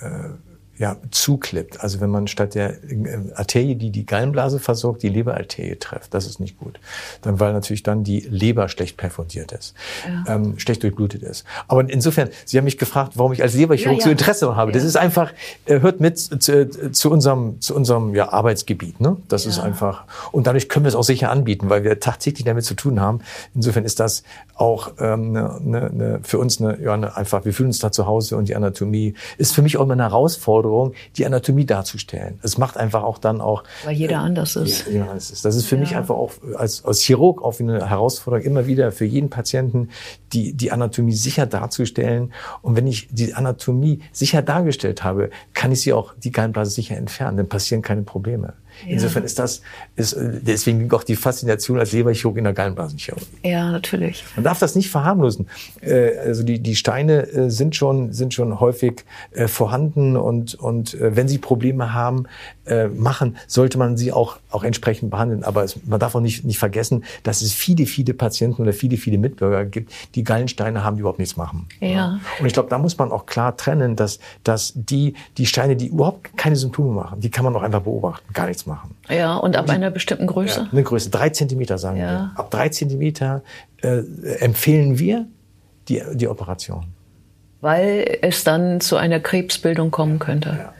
äh, 0.00 0.45
ja, 0.78 0.96
zuklippt. 1.10 1.80
Also 1.80 2.00
wenn 2.00 2.10
man 2.10 2.26
statt 2.26 2.54
der 2.54 2.82
äh, 2.84 3.32
Arterie, 3.34 3.74
die 3.74 3.90
die 3.90 4.04
Gallenblase 4.04 4.58
versorgt, 4.58 5.02
die 5.02 5.08
Leberarterie 5.08 5.76
trifft, 5.76 6.12
das 6.14 6.26
ist 6.26 6.40
nicht 6.40 6.58
gut. 6.58 6.78
Dann, 7.22 7.40
weil 7.40 7.52
natürlich 7.52 7.82
dann 7.82 8.04
die 8.04 8.20
Leber 8.20 8.68
schlecht 8.68 8.96
perfundiert 8.96 9.52
ist, 9.52 9.74
ja. 10.06 10.34
ähm, 10.34 10.58
schlecht 10.58 10.82
durchblutet 10.82 11.22
ist. 11.22 11.44
Aber 11.68 11.88
insofern, 11.88 12.28
Sie 12.44 12.58
haben 12.58 12.64
mich 12.64 12.78
gefragt, 12.78 13.12
warum 13.14 13.32
ich 13.32 13.42
als 13.42 13.54
Leberchirurg 13.54 13.98
ja, 13.98 14.00
ja. 14.00 14.04
so 14.04 14.10
Interesse 14.10 14.56
habe. 14.56 14.72
Das 14.72 14.84
ist 14.84 14.96
einfach, 14.96 15.32
äh, 15.64 15.80
hört 15.80 16.00
mit 16.00 16.18
zu, 16.18 16.90
zu 16.92 17.10
unserem, 17.10 17.60
zu 17.60 17.74
unserem 17.74 18.14
ja, 18.14 18.32
Arbeitsgebiet. 18.32 19.00
Ne? 19.00 19.16
Das 19.28 19.46
ist 19.46 19.58
einfach, 19.58 20.04
und 20.32 20.46
dadurch 20.46 20.68
können 20.68 20.84
wir 20.84 20.88
es 20.88 20.94
auch 20.94 21.04
sicher 21.04 21.30
anbieten, 21.30 21.70
weil 21.70 21.84
wir 21.84 21.98
tagtäglich 22.00 22.44
damit 22.44 22.64
zu 22.64 22.74
tun 22.74 23.00
haben. 23.00 23.20
Insofern 23.54 23.84
ist 23.84 24.00
das 24.00 24.22
auch 24.54 24.92
ähm, 25.00 25.32
ne, 25.32 25.58
ne, 25.62 25.90
ne, 25.92 26.20
für 26.22 26.38
uns 26.38 26.60
eine, 26.60 26.80
ja, 26.82 26.96
ne, 26.96 27.16
einfach, 27.16 27.44
wir 27.44 27.52
fühlen 27.52 27.68
uns 27.68 27.78
da 27.78 27.92
zu 27.92 28.06
Hause 28.06 28.36
und 28.36 28.48
die 28.48 28.56
Anatomie 28.56 29.14
ist 29.38 29.54
für 29.54 29.62
mich 29.62 29.76
auch 29.76 29.82
immer 29.82 29.94
eine 29.94 30.04
Herausforderung, 30.04 30.65
Herausforderung, 30.66 30.94
die 31.16 31.26
Anatomie 31.26 31.66
darzustellen. 31.66 32.38
Es 32.42 32.58
macht 32.58 32.76
einfach 32.76 33.02
auch 33.02 33.18
dann 33.18 33.40
auch. 33.40 33.64
Weil 33.84 33.94
jeder 33.94 34.16
äh, 34.16 34.26
anders 34.26 34.56
ist. 34.56 34.86
Jeder 34.86 35.08
anders 35.08 35.30
ist. 35.30 35.44
Das 35.44 35.56
ist 35.56 35.66
für 35.66 35.76
ja. 35.76 35.80
mich 35.80 35.96
einfach 35.96 36.14
auch 36.14 36.32
als, 36.56 36.84
als 36.84 37.00
Chirurg 37.00 37.42
auch 37.42 37.58
eine 37.60 37.88
Herausforderung, 37.88 38.44
immer 38.44 38.66
wieder 38.66 38.92
für 38.92 39.04
jeden 39.04 39.30
Patienten 39.30 39.90
die, 40.32 40.52
die 40.52 40.72
Anatomie 40.72 41.12
sicher 41.12 41.46
darzustellen. 41.46 42.32
Und 42.62 42.76
wenn 42.76 42.86
ich 42.86 43.08
die 43.10 43.34
Anatomie 43.34 44.00
sicher 44.12 44.42
dargestellt 44.42 45.04
habe, 45.04 45.30
kann 45.54 45.72
ich 45.72 45.80
sie 45.80 45.92
auch, 45.92 46.14
die 46.14 46.32
Gallenblase 46.32 46.70
sicher 46.70 46.96
entfernen. 46.96 47.36
Dann 47.36 47.48
passieren 47.48 47.82
keine 47.82 48.02
Probleme. 48.02 48.54
Ja. 48.84 48.92
Insofern 48.92 49.24
ist 49.24 49.38
das, 49.38 49.62
ist, 49.96 50.16
deswegen 50.18 50.90
auch 50.92 51.04
die 51.04 51.16
Faszination 51.16 51.78
als 51.78 51.92
Leberchirurg 51.92 52.36
in 52.36 52.44
der 52.44 52.52
Gallenblasenchirurgie. 52.52 53.26
Ja, 53.42 53.70
natürlich. 53.70 54.24
Man 54.36 54.44
darf 54.44 54.58
das 54.58 54.74
nicht 54.74 54.90
verharmlosen. 54.90 55.46
Äh, 55.80 56.18
also 56.18 56.42
die, 56.42 56.58
die 56.58 56.76
Steine 56.76 57.26
äh, 57.26 57.50
sind 57.50 57.76
schon, 57.76 58.12
sind 58.12 58.34
schon 58.34 58.60
häufig 58.60 59.04
äh, 59.32 59.48
vorhanden 59.48 60.16
und, 60.16 60.54
und 60.54 60.96
wenn 60.98 61.28
sie 61.28 61.38
Probleme 61.38 61.94
haben, 61.94 62.26
machen, 62.96 63.36
sollte 63.46 63.78
man 63.78 63.96
sie 63.96 64.12
auch, 64.12 64.38
auch 64.50 64.64
entsprechend 64.64 65.10
behandeln. 65.10 65.44
Aber 65.44 65.62
es, 65.62 65.78
man 65.86 66.00
darf 66.00 66.16
auch 66.16 66.20
nicht, 66.20 66.44
nicht 66.44 66.58
vergessen, 66.58 67.04
dass 67.22 67.40
es 67.40 67.52
viele, 67.52 67.86
viele 67.86 68.12
Patienten 68.12 68.62
oder 68.62 68.72
viele, 68.72 68.96
viele 68.96 69.18
Mitbürger 69.18 69.64
gibt, 69.64 69.92
die 70.16 70.24
Gallensteine 70.24 70.82
haben, 70.82 70.96
die 70.96 71.00
überhaupt 71.00 71.20
nichts 71.20 71.36
machen. 71.36 71.68
Ja. 71.78 72.18
Und 72.40 72.46
ich 72.46 72.54
glaube, 72.54 72.68
da 72.68 72.78
muss 72.78 72.98
man 72.98 73.12
auch 73.12 73.26
klar 73.26 73.56
trennen, 73.56 73.94
dass, 73.94 74.18
dass 74.42 74.72
die, 74.74 75.14
die 75.38 75.46
Steine, 75.46 75.76
die 75.76 75.86
überhaupt 75.86 76.36
keine 76.36 76.56
Symptome 76.56 76.92
machen, 76.92 77.20
die 77.20 77.30
kann 77.30 77.44
man 77.44 77.54
auch 77.54 77.62
einfach 77.62 77.82
beobachten, 77.82 78.32
gar 78.32 78.48
nichts 78.48 78.65
machen. 78.66 78.94
Ja, 79.08 79.36
und 79.36 79.56
ab 79.56 79.68
einer 79.70 79.90
bestimmten 79.90 80.26
Größe? 80.26 80.60
Ja, 80.60 80.68
eine 80.70 80.82
Größe, 80.82 81.10
drei 81.10 81.30
Zentimeter 81.30 81.78
sagen 81.78 81.98
ja. 81.98 82.06
wir. 82.06 82.32
Ab 82.36 82.50
drei 82.50 82.68
Zentimeter 82.68 83.42
äh, 83.82 84.02
empfehlen 84.40 84.98
wir 84.98 85.26
die, 85.88 86.02
die 86.14 86.28
Operation. 86.28 86.86
Weil 87.60 88.18
es 88.22 88.44
dann 88.44 88.80
zu 88.80 88.96
einer 88.96 89.20
Krebsbildung 89.20 89.90
kommen 89.90 90.18
könnte. 90.18 90.50
Ja. 90.50 90.72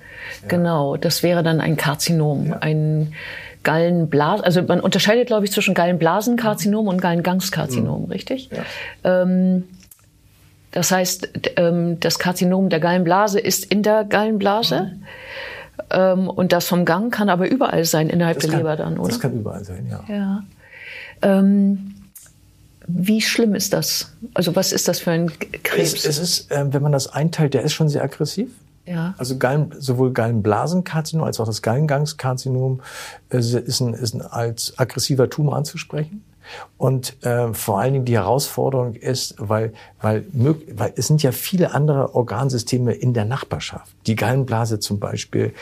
Genau, 0.49 0.97
das 0.97 1.23
wäre 1.23 1.43
dann 1.43 1.61
ein 1.61 1.77
Karzinom, 1.77 2.55
ein 2.61 3.15
Gallenblasen, 3.63 4.45
also 4.45 4.63
man 4.63 4.81
unterscheidet, 4.81 5.27
glaube 5.27 5.45
ich, 5.45 5.53
zwischen 5.53 5.75
Gallenblasenkarzinom 5.75 6.87
und 6.87 7.01
Gallengangskarzinom, 7.01 8.05
mhm. 8.05 8.11
richtig? 8.13 8.51
Ja. 8.53 9.23
Ähm, 9.23 9.65
das 10.71 10.93
heißt, 10.93 11.31
ähm, 11.57 11.99
das 12.01 12.19
Karzinom 12.19 12.69
der 12.69 12.81
Gallenblase 12.81 13.41
ist 13.41 13.65
in 13.65 13.83
der 13.83 14.05
Gallenblase. 14.05 14.83
Mhm. 14.83 15.05
Ähm, 15.91 16.29
und 16.29 16.53
das 16.53 16.67
vom 16.67 16.85
Gang 16.85 17.13
kann 17.13 17.29
aber 17.29 17.49
überall 17.49 17.85
sein 17.85 18.09
innerhalb 18.09 18.37
das 18.37 18.45
der 18.45 18.51
kann, 18.53 18.61
Leber 18.61 18.77
dann, 18.77 18.99
oder? 18.99 19.09
Das 19.09 19.21
kann 19.21 19.35
überall 19.35 19.65
sein, 19.65 19.87
ja. 19.91 20.05
ja. 20.09 20.43
Ähm, 21.23 21.95
wie 22.87 23.21
schlimm 23.21 23.55
ist 23.55 23.73
das? 23.73 24.13
Also 24.35 24.55
was 24.55 24.73
ist 24.73 24.89
das 24.89 25.01
für 25.01 25.11
ein 25.11 25.31
Krebs? 25.63 25.95
Es, 25.95 26.05
es 26.05 26.19
ist, 26.19 26.51
äh, 26.53 26.73
wenn 26.73 26.83
man 26.83 26.93
das 26.93 27.09
einteilt, 27.09 27.55
der 27.55 27.63
ist 27.63 27.73
schon 27.73 27.89
sehr 27.89 28.03
aggressiv. 28.03 28.51
Ja. 28.87 29.15
Also 29.19 29.37
Gallen, 29.37 29.75
sowohl 29.79 30.13
Gallenblasenkarzinom 30.13 31.27
als 31.27 31.41
auch 31.41 31.47
das 31.47 31.61
Gallengangskarzinom 31.63 32.81
äh, 33.31 33.39
ist, 33.39 33.81
ein, 33.81 33.95
ist 33.95 34.15
ein 34.15 34.23
als 34.23 34.79
aggressiver 34.79 35.29
Tumor 35.29 35.57
anzusprechen. 35.57 36.25
Und 36.79 37.25
äh, 37.25 37.53
vor 37.55 37.81
allen 37.81 37.95
Dingen 37.95 38.05
die 38.05 38.15
Herausforderung 38.15 38.95
ist, 38.95 39.35
weil, 39.39 39.73
weil, 40.01 40.25
weil 40.33 40.93
es 40.97 41.07
sind 41.07 41.23
ja 41.23 41.33
viele 41.33 41.75
andere 41.75 42.15
Organsysteme 42.15 42.93
in 42.93 43.15
der 43.15 43.25
Nachbarschaft. 43.25 43.95
Die 44.07 44.15
Gallenblase 44.15 44.79
zum 44.79 44.99
Beispiel 44.99 45.55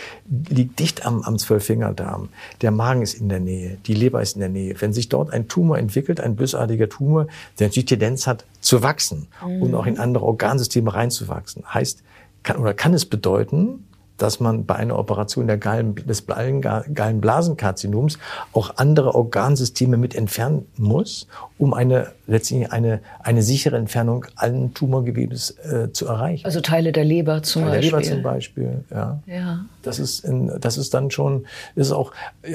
liegt 0.48 0.78
dicht 0.78 1.06
am, 1.06 1.22
am 1.22 1.38
Zwölffingerdarm. 1.38 2.28
Der 2.62 2.70
Magen 2.70 3.02
ist 3.02 3.14
in 3.14 3.28
der 3.28 3.40
Nähe, 3.40 3.78
die 3.86 3.94
Leber 3.94 4.22
ist 4.22 4.34
in 4.34 4.40
der 4.40 4.48
Nähe. 4.48 4.74
Wenn 4.80 4.92
sich 4.92 5.08
dort 5.08 5.32
ein 5.32 5.48
Tumor 5.48 5.78
entwickelt, 5.78 6.20
ein 6.20 6.36
bösartiger 6.36 6.88
Tumor, 6.88 7.26
der 7.58 7.68
natürlich 7.68 7.86
Tendenz 7.86 8.26
hat 8.26 8.44
zu 8.60 8.82
wachsen 8.82 9.28
mhm. 9.44 9.62
und 9.62 9.74
auch 9.74 9.86
in 9.86 9.98
andere 9.98 10.24
Organsysteme 10.24 10.92
reinzuwachsen, 10.92 11.62
heißt, 11.72 12.02
kann, 12.42 12.56
oder 12.56 12.74
kann 12.74 12.92
es 12.94 13.06
bedeuten, 13.06 13.84
dass 14.16 14.40
man 14.40 14.64
bei 14.64 14.76
einer 14.76 14.98
Operation 14.98 15.46
der 15.46 15.58
Gallen, 15.58 15.94
des 15.94 16.26
Gallenblasenkarzinoms 16.26 18.18
auch 18.52 18.76
andere 18.76 19.14
Organsysteme 19.14 19.96
mit 19.96 20.14
entfernen 20.14 20.66
muss, 20.76 21.26
um 21.58 21.74
eine 21.74 22.12
letztendlich 22.26 22.72
eine, 22.72 23.00
eine 23.20 23.42
sichere 23.42 23.76
Entfernung 23.76 24.26
allen 24.36 24.72
Tumorgewebes 24.74 25.50
äh, 25.58 25.92
zu 25.92 26.06
erreichen. 26.06 26.46
Also 26.46 26.60
Teile 26.60 26.92
der 26.92 27.04
Leber 27.04 27.42
zum 27.42 27.64
Teile 27.64 27.76
Beispiel. 27.76 27.90
Der 27.90 28.00
Leber 28.00 28.14
zum 28.14 28.22
Beispiel, 28.22 28.84
ja. 28.90 29.22
ja. 29.26 29.64
Das 29.82 29.98
ist, 29.98 30.24
in, 30.24 30.50
das 30.60 30.78
ist 30.78 30.94
dann 30.94 31.10
schon, 31.10 31.46
ist 31.74 31.92
auch, 31.92 32.12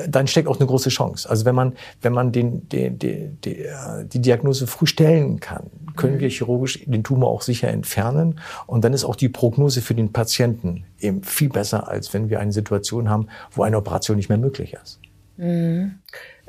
dann 0.08 0.28
steckt 0.28 0.48
auch 0.48 0.60
eine 0.60 0.66
große 0.68 0.90
Chance. 0.90 1.30
Also 1.30 1.46
wenn 1.46 1.56
man, 1.56 1.74
wenn 2.02 2.14
man 2.14 2.32
den, 2.32 2.68
den, 2.70 2.98
den, 2.98 3.38
die, 3.44 3.66
die 4.12 4.20
Diagnose 4.20 4.66
früh 4.68 4.88
stellen 4.88 5.40
kann, 5.40 5.68
können 5.96 6.16
mhm. 6.16 6.20
wir 6.22 6.30
chirurgisch 6.30 6.84
den 6.86 7.04
Tumor 7.04 7.30
auch 7.30 7.42
sicher 7.42 7.68
entfernen. 7.68 8.40
Und 8.66 8.84
dann 8.84 8.94
ist 8.94 9.04
auch 9.04 9.16
die 9.16 9.30
Prognose 9.30 9.82
für 9.82 9.94
den 9.94 10.12
Patienten 10.12 10.86
eben 11.00 11.24
viel 11.24 11.50
besser, 11.50 11.88
als 11.88 12.14
wenn 12.14 12.30
wir 12.30 12.40
eine 12.40 12.52
Situation 12.52 13.10
haben, 13.10 13.28
wo 13.52 13.64
eine 13.64 13.78
Operation 13.78 14.18
nicht 14.18 14.30
mehr 14.30 14.38
möglich 14.38 14.76
ist. 14.82 15.00
Mhm. 15.38 16.00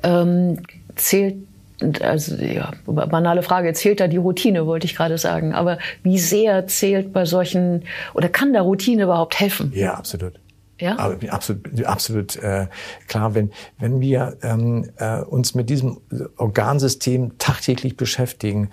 Ähm, 0.03 0.63
zählt 0.97 1.37
also 2.01 2.37
ja, 2.37 2.73
banale 2.87 3.43
Frage, 3.43 3.73
zählt 3.73 4.01
da 4.01 4.09
die 4.09 4.17
Routine, 4.17 4.67
wollte 4.67 4.87
ich 4.87 4.95
gerade 4.95 5.19
sagen. 5.19 5.55
Aber 5.55 5.79
wie 6.03 6.19
sehr 6.19 6.67
zählt 6.67 7.13
bei 7.13 7.25
solchen, 7.25 7.85
oder 8.15 8.29
kann 8.29 8.53
da 8.53 8.61
Routine 8.61 9.05
überhaupt 9.05 9.39
helfen? 9.41 9.73
Ja, 9.75 9.95
absolut. 9.95 10.35
Ja? 10.79 10.99
Aber 10.99 11.17
absolut, 11.31 11.85
absolut 11.85 12.37
äh, 12.37 12.67
klar, 13.07 13.35
wenn, 13.35 13.51
wenn 13.79 14.01
wir 14.01 14.39
ähm, 14.43 14.91
äh, 14.97 15.21
uns 15.21 15.55
mit 15.55 15.69
diesem 15.69 16.01
Organsystem 16.37 17.37
tagtäglich 17.39 17.97
beschäftigen 17.97 18.71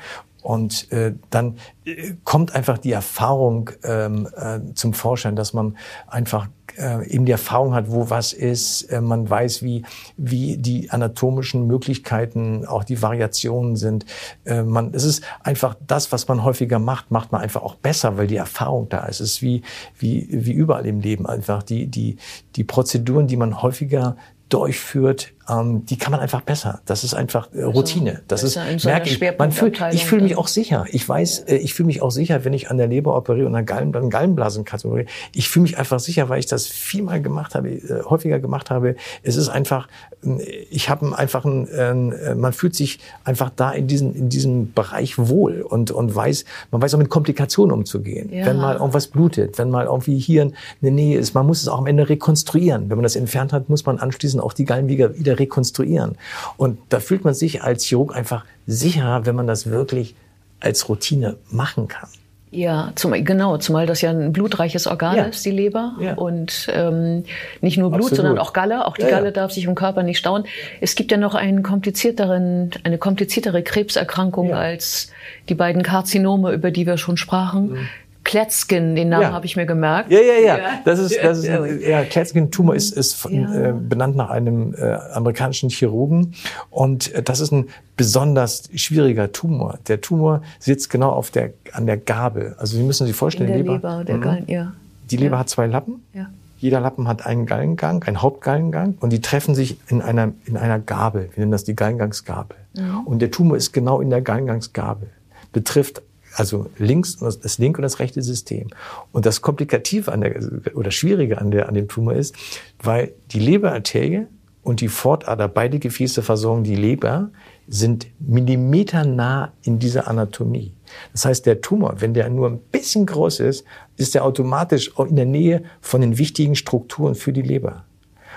und 0.47 0.89
äh, 0.93 1.13
dann 1.29 1.57
äh, 1.83 2.13
kommt 2.23 2.55
einfach 2.55 2.77
die 2.77 2.93
Erfahrung 2.93 3.69
ähm, 3.83 4.29
äh, 4.33 4.61
zum 4.75 4.93
Vorschein, 4.93 5.35
dass 5.35 5.51
man 5.51 5.75
einfach 6.07 6.47
äh, 6.77 7.05
eben 7.09 7.25
die 7.25 7.33
Erfahrung 7.33 7.75
hat, 7.75 7.91
wo 7.91 8.09
was 8.09 8.31
ist. 8.31 8.83
Äh, 8.83 9.01
man 9.01 9.29
weiß, 9.29 9.61
wie, 9.61 9.83
wie 10.15 10.55
die 10.55 10.89
anatomischen 10.89 11.67
Möglichkeiten, 11.67 12.65
auch 12.65 12.85
die 12.85 13.01
Variationen 13.01 13.75
sind. 13.75 14.05
Äh, 14.45 14.63
man, 14.63 14.93
es 14.93 15.03
ist 15.03 15.21
einfach 15.43 15.75
das, 15.85 16.13
was 16.13 16.29
man 16.29 16.45
häufiger 16.45 16.79
macht, 16.79 17.11
macht 17.11 17.33
man 17.33 17.41
einfach 17.41 17.61
auch 17.61 17.75
besser, 17.75 18.17
weil 18.17 18.27
die 18.27 18.37
Erfahrung 18.37 18.87
da 18.87 18.99
ist. 18.99 19.19
Es 19.19 19.31
ist 19.31 19.41
wie, 19.41 19.63
wie, 19.99 20.29
wie 20.31 20.53
überall 20.53 20.85
im 20.85 21.01
Leben 21.01 21.25
einfach 21.25 21.61
die, 21.61 21.87
die, 21.87 22.15
die 22.55 22.63
Prozeduren, 22.63 23.27
die 23.27 23.35
man 23.35 23.61
häufiger 23.61 24.15
durchführt, 24.47 25.33
ähm, 25.49 25.85
die 25.85 25.97
kann 25.97 26.11
man 26.11 26.19
einfach 26.19 26.41
besser. 26.41 26.81
Das 26.85 27.03
ist 27.03 27.13
einfach 27.13 27.49
äh, 27.53 27.63
Routine. 27.63 28.21
Das 28.27 28.43
ist, 28.43 28.53
so 28.77 28.89
merke 28.89 29.09
ich, 29.09 29.21
man 29.37 29.51
fühlt, 29.51 29.79
ich 29.91 30.05
fühle 30.05 30.23
mich 30.23 30.37
auch 30.37 30.47
sicher. 30.47 30.85
Ich 30.91 31.07
weiß, 31.07 31.39
äh, 31.47 31.55
ich 31.55 31.73
fühle 31.73 31.87
mich 31.87 32.01
auch 32.01 32.11
sicher, 32.11 32.43
wenn 32.45 32.53
ich 32.53 32.69
an 32.69 32.77
der 32.77 32.87
Leber 32.87 33.15
operiere 33.15 33.47
und 33.47 33.55
an 33.55 33.65
Gallen, 33.65 33.95
an 33.95 34.09
Gallenblasenkatheter 34.09 34.89
operiere. 34.89 35.09
Ich 35.33 35.49
fühle 35.49 35.63
mich 35.63 35.77
einfach 35.77 35.99
sicher, 35.99 36.29
weil 36.29 36.39
ich 36.39 36.47
das 36.47 36.67
vielmal 36.67 37.21
gemacht 37.21 37.55
habe, 37.55 37.69
äh, 37.69 38.03
häufiger 38.03 38.39
gemacht 38.39 38.69
habe. 38.69 38.95
Es 39.23 39.35
ist 39.35 39.49
einfach, 39.49 39.87
äh, 40.23 40.41
ich 40.69 40.89
habe 40.89 41.17
einfach 41.17 41.45
ein, 41.45 41.67
äh, 41.67 42.35
man 42.35 42.53
fühlt 42.53 42.75
sich 42.75 42.99
einfach 43.23 43.49
da 43.55 43.71
in 43.71 43.87
diesem, 43.87 44.13
in 44.15 44.29
diesem 44.29 44.73
Bereich 44.73 45.17
wohl 45.17 45.61
und, 45.61 45.91
und 45.91 46.13
weiß, 46.13 46.45
man 46.71 46.81
weiß 46.81 46.93
auch 46.95 46.99
mit 46.99 47.09
Komplikationen 47.09 47.71
umzugehen. 47.71 48.31
Ja. 48.33 48.45
Wenn 48.45 48.57
mal 48.57 48.75
irgendwas 48.75 49.07
blutet, 49.07 49.57
wenn 49.57 49.69
mal 49.69 49.85
irgendwie 49.85 50.17
hier 50.17 50.51
eine 50.81 50.91
Nähe 50.91 51.17
ist, 51.17 51.33
man 51.33 51.45
muss 51.45 51.61
es 51.61 51.67
auch 51.67 51.79
am 51.79 51.87
Ende 51.87 52.09
rekonstruieren. 52.09 52.89
Wenn 52.89 52.97
man 52.97 53.03
das 53.03 53.15
entfernt 53.15 53.53
hat, 53.53 53.69
muss 53.69 53.85
man 53.85 53.99
anschließend 53.99 54.43
auch 54.43 54.53
die 54.53 54.65
Gallenwege 54.65 55.17
wieder 55.17 55.36
rekonstruieren. 55.39 56.17
Und 56.57 56.79
da 56.89 56.99
fühlt 56.99 57.23
man 57.23 57.33
sich 57.33 57.63
als 57.63 57.83
Chirurg 57.83 58.15
einfach 58.15 58.45
sicherer, 58.65 59.25
wenn 59.25 59.35
man 59.35 59.47
das 59.47 59.67
wirklich 59.67 60.15
als 60.59 60.89
Routine 60.89 61.37
machen 61.49 61.87
kann. 61.87 62.09
Ja, 62.49 62.93
zum, 62.95 63.11
genau, 63.25 63.57
zumal 63.57 63.85
das 63.85 64.01
ja 64.01 64.09
ein 64.09 64.31
blutreiches 64.31 64.87
Organ 64.87 65.15
ja. 65.17 65.23
ist, 65.25 65.45
die 65.45 65.51
Leber. 65.51 65.95
Ja. 65.99 66.13
Und 66.13 66.67
ähm, 66.71 67.25
nicht 67.59 67.77
nur 67.77 67.89
Blut, 67.89 68.03
Absolut. 68.03 68.15
sondern 68.15 68.37
auch 68.39 68.53
Galle. 68.53 68.85
Auch 68.85 68.95
die 68.95 69.01
ja, 69.01 69.09
Galle 69.09 69.33
darf 69.33 69.51
sich 69.51 69.65
im 69.65 69.75
Körper 69.75 70.01
nicht 70.01 70.17
stauen. 70.17 70.45
Es 70.79 70.95
gibt 70.95 71.11
ja 71.11 71.17
noch 71.17 71.35
einen 71.35 71.61
komplizierteren, 71.61 72.71
eine 72.83 72.97
kompliziertere 72.97 73.63
Krebserkrankung 73.63 74.53
als 74.53 75.11
die 75.49 75.55
beiden 75.55 75.83
Karzinome, 75.83 76.53
über 76.53 76.71
die 76.71 76.85
wir 76.85 76.97
schon 76.97 77.17
sprachen. 77.17 77.71
Mhm. 77.71 77.87
Kletzkin, 78.27 78.93
den 78.97 79.07
Namen 79.07 79.23
ja. 79.23 79.31
habe 79.31 79.45
ich 79.45 79.55
mir 79.55 79.65
gemerkt. 79.65 80.11
Ja, 80.11 80.19
ja, 80.19 80.33
ja. 80.45 80.59
Das 80.83 80.99
ist, 80.99 81.17
das 81.23 81.39
ist 81.39 81.47
ja, 81.47 82.03
Kletzkin-Tumor 82.03 82.75
ist, 82.75 82.91
ist 82.91 83.13
von, 83.13 83.33
ja. 83.33 83.69
äh, 83.69 83.71
benannt 83.73 84.17
nach 84.17 84.29
einem 84.29 84.75
äh, 84.75 84.95
amerikanischen 85.13 85.69
Chirurgen 85.69 86.33
und 86.69 87.13
äh, 87.13 87.23
das 87.23 87.39
ist 87.39 87.53
ein 87.53 87.69
besonders 87.95 88.69
schwieriger 88.75 89.31
Tumor. 89.31 89.79
Der 89.87 90.01
Tumor 90.01 90.41
sitzt 90.59 90.89
genau 90.89 91.11
auf 91.11 91.31
der 91.31 91.53
an 91.71 91.85
der 91.85 91.95
Gabel. 91.95 92.53
Also 92.59 92.75
Sie 92.75 92.83
müssen 92.83 93.07
sich 93.07 93.15
vorstellen, 93.15 93.49
In 93.49 93.65
der 93.65 93.75
Leber, 93.75 93.75
Leber 93.75 94.03
der 94.03 94.17
mhm. 94.17 94.21
Gallen, 94.21 94.43
ja. 94.47 94.73
Die 95.09 95.15
Leber 95.15 95.37
ja. 95.37 95.39
hat 95.39 95.49
zwei 95.49 95.65
Lappen. 95.65 96.03
Ja. 96.13 96.27
Jeder 96.57 96.81
Lappen 96.81 97.07
hat 97.07 97.25
einen 97.25 97.45
Gallengang, 97.45 98.03
einen 98.03 98.21
Hauptgallengang 98.21 98.95
und 98.99 99.13
die 99.13 99.21
treffen 99.21 99.55
sich 99.55 99.77
in 99.87 100.01
einer 100.01 100.33
in 100.43 100.57
einer 100.57 100.79
Gabel. 100.79 101.29
Wir 101.33 101.39
nennen 101.39 101.53
das 101.53 101.63
die 101.63 101.77
Gallengangsgabel. 101.77 102.57
Mhm. 102.73 102.99
Und 103.05 103.19
der 103.19 103.31
Tumor 103.31 103.55
ist 103.55 103.71
genau 103.71 104.01
in 104.01 104.09
der 104.09 104.21
Gallengangsgabel. 104.21 105.09
Betrifft 105.53 106.01
also 106.37 106.69
links, 106.77 107.17
das 107.17 107.57
linke 107.57 107.79
und 107.79 107.83
das 107.83 107.99
rechte 107.99 108.21
System. 108.21 108.67
Und 109.11 109.25
das 109.25 109.41
Komplikative 109.41 110.11
an 110.11 110.21
der, 110.21 110.35
oder 110.75 110.91
Schwierige 110.91 111.39
an, 111.39 111.51
der, 111.51 111.67
an 111.67 111.73
dem 111.73 111.87
Tumor 111.87 112.13
ist, 112.13 112.35
weil 112.81 113.13
die 113.31 113.39
Leberarterie 113.39 114.27
und 114.63 114.81
die 114.81 114.87
Fortader, 114.87 115.47
beide 115.47 115.79
Gefäße 115.79 116.21
versorgen 116.21 116.63
die 116.63 116.75
Leber, 116.75 117.29
sind 117.67 118.07
millimeternah 118.19 119.51
in 119.63 119.79
dieser 119.79 120.07
Anatomie. 120.07 120.73
Das 121.11 121.25
heißt, 121.25 121.45
der 121.45 121.61
Tumor, 121.61 121.95
wenn 121.99 122.13
der 122.13 122.29
nur 122.29 122.49
ein 122.49 122.59
bisschen 122.59 123.05
groß 123.05 123.39
ist, 123.41 123.65
ist 123.95 124.15
er 124.15 124.23
automatisch 124.23 124.91
in 124.97 125.15
der 125.15 125.25
Nähe 125.25 125.63
von 125.81 126.01
den 126.01 126.17
wichtigen 126.17 126.55
Strukturen 126.55 127.15
für 127.15 127.33
die 127.33 127.41
Leber. 127.41 127.85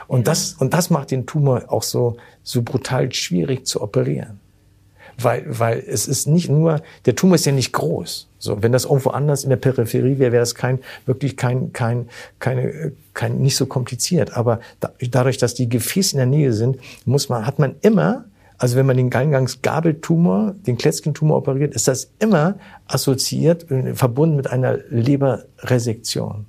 Und 0.08 0.26
das, 0.26 0.54
und 0.54 0.72
das 0.72 0.90
macht 0.90 1.10
den 1.10 1.26
Tumor 1.26 1.64
auch 1.68 1.82
so, 1.82 2.16
so 2.42 2.62
brutal 2.62 3.12
schwierig 3.12 3.66
zu 3.66 3.82
operieren 3.82 4.40
weil, 5.18 5.44
weil 5.46 5.82
es 5.86 6.08
ist 6.08 6.26
nicht 6.26 6.48
nur, 6.48 6.82
der 7.06 7.14
Tumor 7.14 7.34
ist 7.34 7.46
ja 7.46 7.52
nicht 7.52 7.72
groß. 7.72 8.28
So, 8.38 8.62
wenn 8.62 8.72
das 8.72 8.84
irgendwo 8.84 9.10
anders 9.10 9.44
in 9.44 9.50
der 9.50 9.56
Peripherie 9.56 10.18
wäre, 10.18 10.32
wäre 10.32 10.42
es 10.42 10.54
kein, 10.54 10.78
wirklich 11.06 11.36
kein, 11.36 11.72
kein, 11.72 12.08
keine, 12.38 12.92
kein, 13.12 13.38
nicht 13.38 13.56
so 13.56 13.66
kompliziert. 13.66 14.36
Aber 14.36 14.60
da, 14.80 14.92
dadurch, 15.10 15.38
dass 15.38 15.54
die 15.54 15.68
Gefäße 15.68 16.12
in 16.12 16.18
der 16.18 16.26
Nähe 16.26 16.52
sind, 16.52 16.78
muss 17.04 17.28
man, 17.28 17.46
hat 17.46 17.58
man 17.58 17.76
immer, 17.82 18.24
also 18.56 18.76
wenn 18.76 18.86
man 18.86 18.96
den 18.96 19.10
Gallengangsgabeltumor, 19.10 20.54
den 20.66 20.78
Kletzkin-Tumor 20.78 21.36
operiert, 21.36 21.74
ist 21.74 21.88
das 21.88 22.10
immer 22.18 22.56
assoziiert, 22.86 23.70
äh, 23.70 23.94
verbunden 23.94 24.36
mit 24.36 24.50
einer 24.50 24.78
Leberresektion 24.88 26.46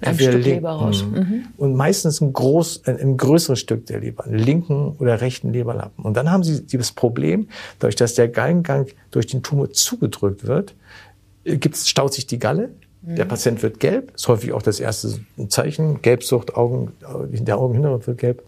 ein 0.00 0.18
Stück 0.18 0.44
Leber 0.44 0.70
raus. 0.70 1.04
Mhm. 1.04 1.18
mhm. 1.18 1.44
Und 1.56 1.74
meistens 1.74 2.20
ein, 2.20 2.32
groß, 2.32 2.82
ein, 2.86 3.16
größeres 3.16 3.60
Stück 3.60 3.86
der 3.86 4.00
Leber, 4.00 4.24
einen 4.24 4.38
linken 4.38 4.96
oder 4.98 5.20
rechten 5.20 5.52
Leberlappen. 5.52 6.04
Und 6.04 6.16
dann 6.16 6.30
haben 6.30 6.42
sie 6.42 6.62
dieses 6.62 6.92
Problem, 6.92 7.48
dadurch, 7.78 7.96
dass 7.96 8.14
der 8.14 8.28
Gallengang 8.28 8.86
durch 9.10 9.26
den 9.26 9.42
Tumor 9.42 9.72
zugedrückt 9.72 10.46
wird, 10.46 10.74
äh, 11.44 11.56
gibt's, 11.56 11.88
staut 11.88 12.14
sich 12.14 12.26
die 12.26 12.38
Galle. 12.38 12.70
Mhm. 13.02 13.16
Der 13.16 13.24
Patient 13.24 13.62
wird 13.62 13.80
gelb, 13.80 14.12
ist 14.14 14.28
häufig 14.28 14.52
auch 14.52 14.62
das 14.62 14.80
erste 14.80 15.20
Zeichen. 15.48 16.02
Gelbsucht, 16.02 16.56
Augen, 16.56 16.92
der 17.30 17.58
Augenhintergrund 17.58 18.06
wird 18.06 18.18
gelb. 18.18 18.42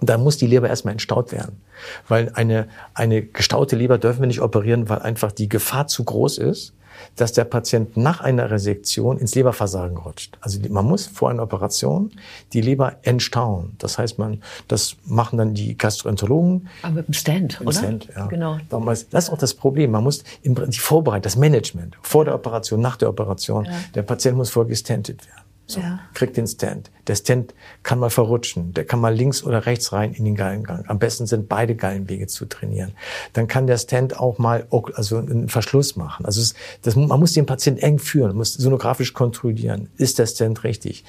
Und 0.00 0.08
dann 0.08 0.22
muss 0.22 0.38
die 0.38 0.46
Leber 0.46 0.68
erstmal 0.68 0.92
entstaut 0.92 1.30
werden. 1.30 1.60
Weil 2.08 2.30
eine, 2.34 2.68
eine 2.94 3.22
gestaute 3.22 3.76
Leber 3.76 3.98
dürfen 3.98 4.20
wir 4.20 4.26
nicht 4.26 4.40
operieren, 4.40 4.88
weil 4.88 5.00
einfach 5.00 5.30
die 5.30 5.48
Gefahr 5.48 5.88
zu 5.88 6.04
groß 6.04 6.38
ist 6.38 6.72
dass 7.16 7.32
der 7.32 7.44
Patient 7.44 7.96
nach 7.96 8.20
einer 8.20 8.50
Resektion 8.50 9.18
ins 9.18 9.34
Leberversagen 9.34 9.96
rutscht. 9.96 10.38
Also 10.40 10.60
man 10.68 10.84
muss 10.84 11.06
vor 11.06 11.30
einer 11.30 11.42
Operation 11.42 12.10
die 12.52 12.60
Leber 12.60 12.96
entstauen. 13.02 13.74
Das 13.78 13.98
heißt, 13.98 14.18
man, 14.18 14.42
das 14.68 14.96
machen 15.04 15.38
dann 15.38 15.54
die 15.54 15.76
Gastroenterologen. 15.76 16.68
Aber 16.82 16.94
mit 16.94 17.08
dem 17.08 17.14
Stand, 17.14 17.60
oder? 17.60 17.72
Stand, 17.72 18.08
ja. 18.14 18.26
Genau. 18.26 18.58
Das 18.68 19.02
ist 19.02 19.30
auch 19.30 19.38
das 19.38 19.54
Problem. 19.54 19.90
Man 19.90 20.04
muss 20.04 20.22
die 20.44 20.78
Vorbereitung, 20.78 21.22
das 21.22 21.36
Management 21.36 21.96
vor 22.02 22.24
der 22.24 22.34
Operation, 22.34 22.80
nach 22.80 22.96
der 22.96 23.08
Operation. 23.08 23.64
Ja. 23.64 23.72
Der 23.94 24.02
Patient 24.02 24.36
muss 24.36 24.50
vorgestentet 24.50 25.26
werden. 25.26 25.49
So, 25.70 25.80
ja. 25.80 26.00
kriegt 26.14 26.36
den 26.36 26.48
Stand. 26.48 26.90
Der 27.06 27.14
Stand 27.14 27.54
kann 27.84 28.00
mal 28.00 28.10
verrutschen. 28.10 28.74
Der 28.74 28.84
kann 28.84 28.98
mal 28.98 29.14
links 29.14 29.44
oder 29.44 29.66
rechts 29.66 29.92
rein 29.92 30.12
in 30.12 30.24
den 30.24 30.34
Gallengang. 30.34 30.84
Am 30.88 30.98
besten 30.98 31.26
sind 31.26 31.48
beide 31.48 31.76
Gallenwege 31.76 32.26
zu 32.26 32.46
trainieren. 32.46 32.92
Dann 33.34 33.46
kann 33.46 33.68
der 33.68 33.78
Stand 33.78 34.18
auch 34.18 34.38
mal 34.38 34.66
also 34.94 35.18
einen 35.18 35.48
Verschluss 35.48 35.94
machen. 35.94 36.26
Also 36.26 36.40
es, 36.40 36.54
das, 36.82 36.96
man 36.96 37.20
muss 37.20 37.34
den 37.34 37.46
Patienten 37.46 37.80
eng 37.82 37.98
führen, 38.00 38.36
muss 38.36 38.54
sonografisch 38.54 39.14
kontrollieren. 39.14 39.90
Ist 39.96 40.18
der 40.18 40.26
Stand 40.26 40.64
richtig? 40.64 41.04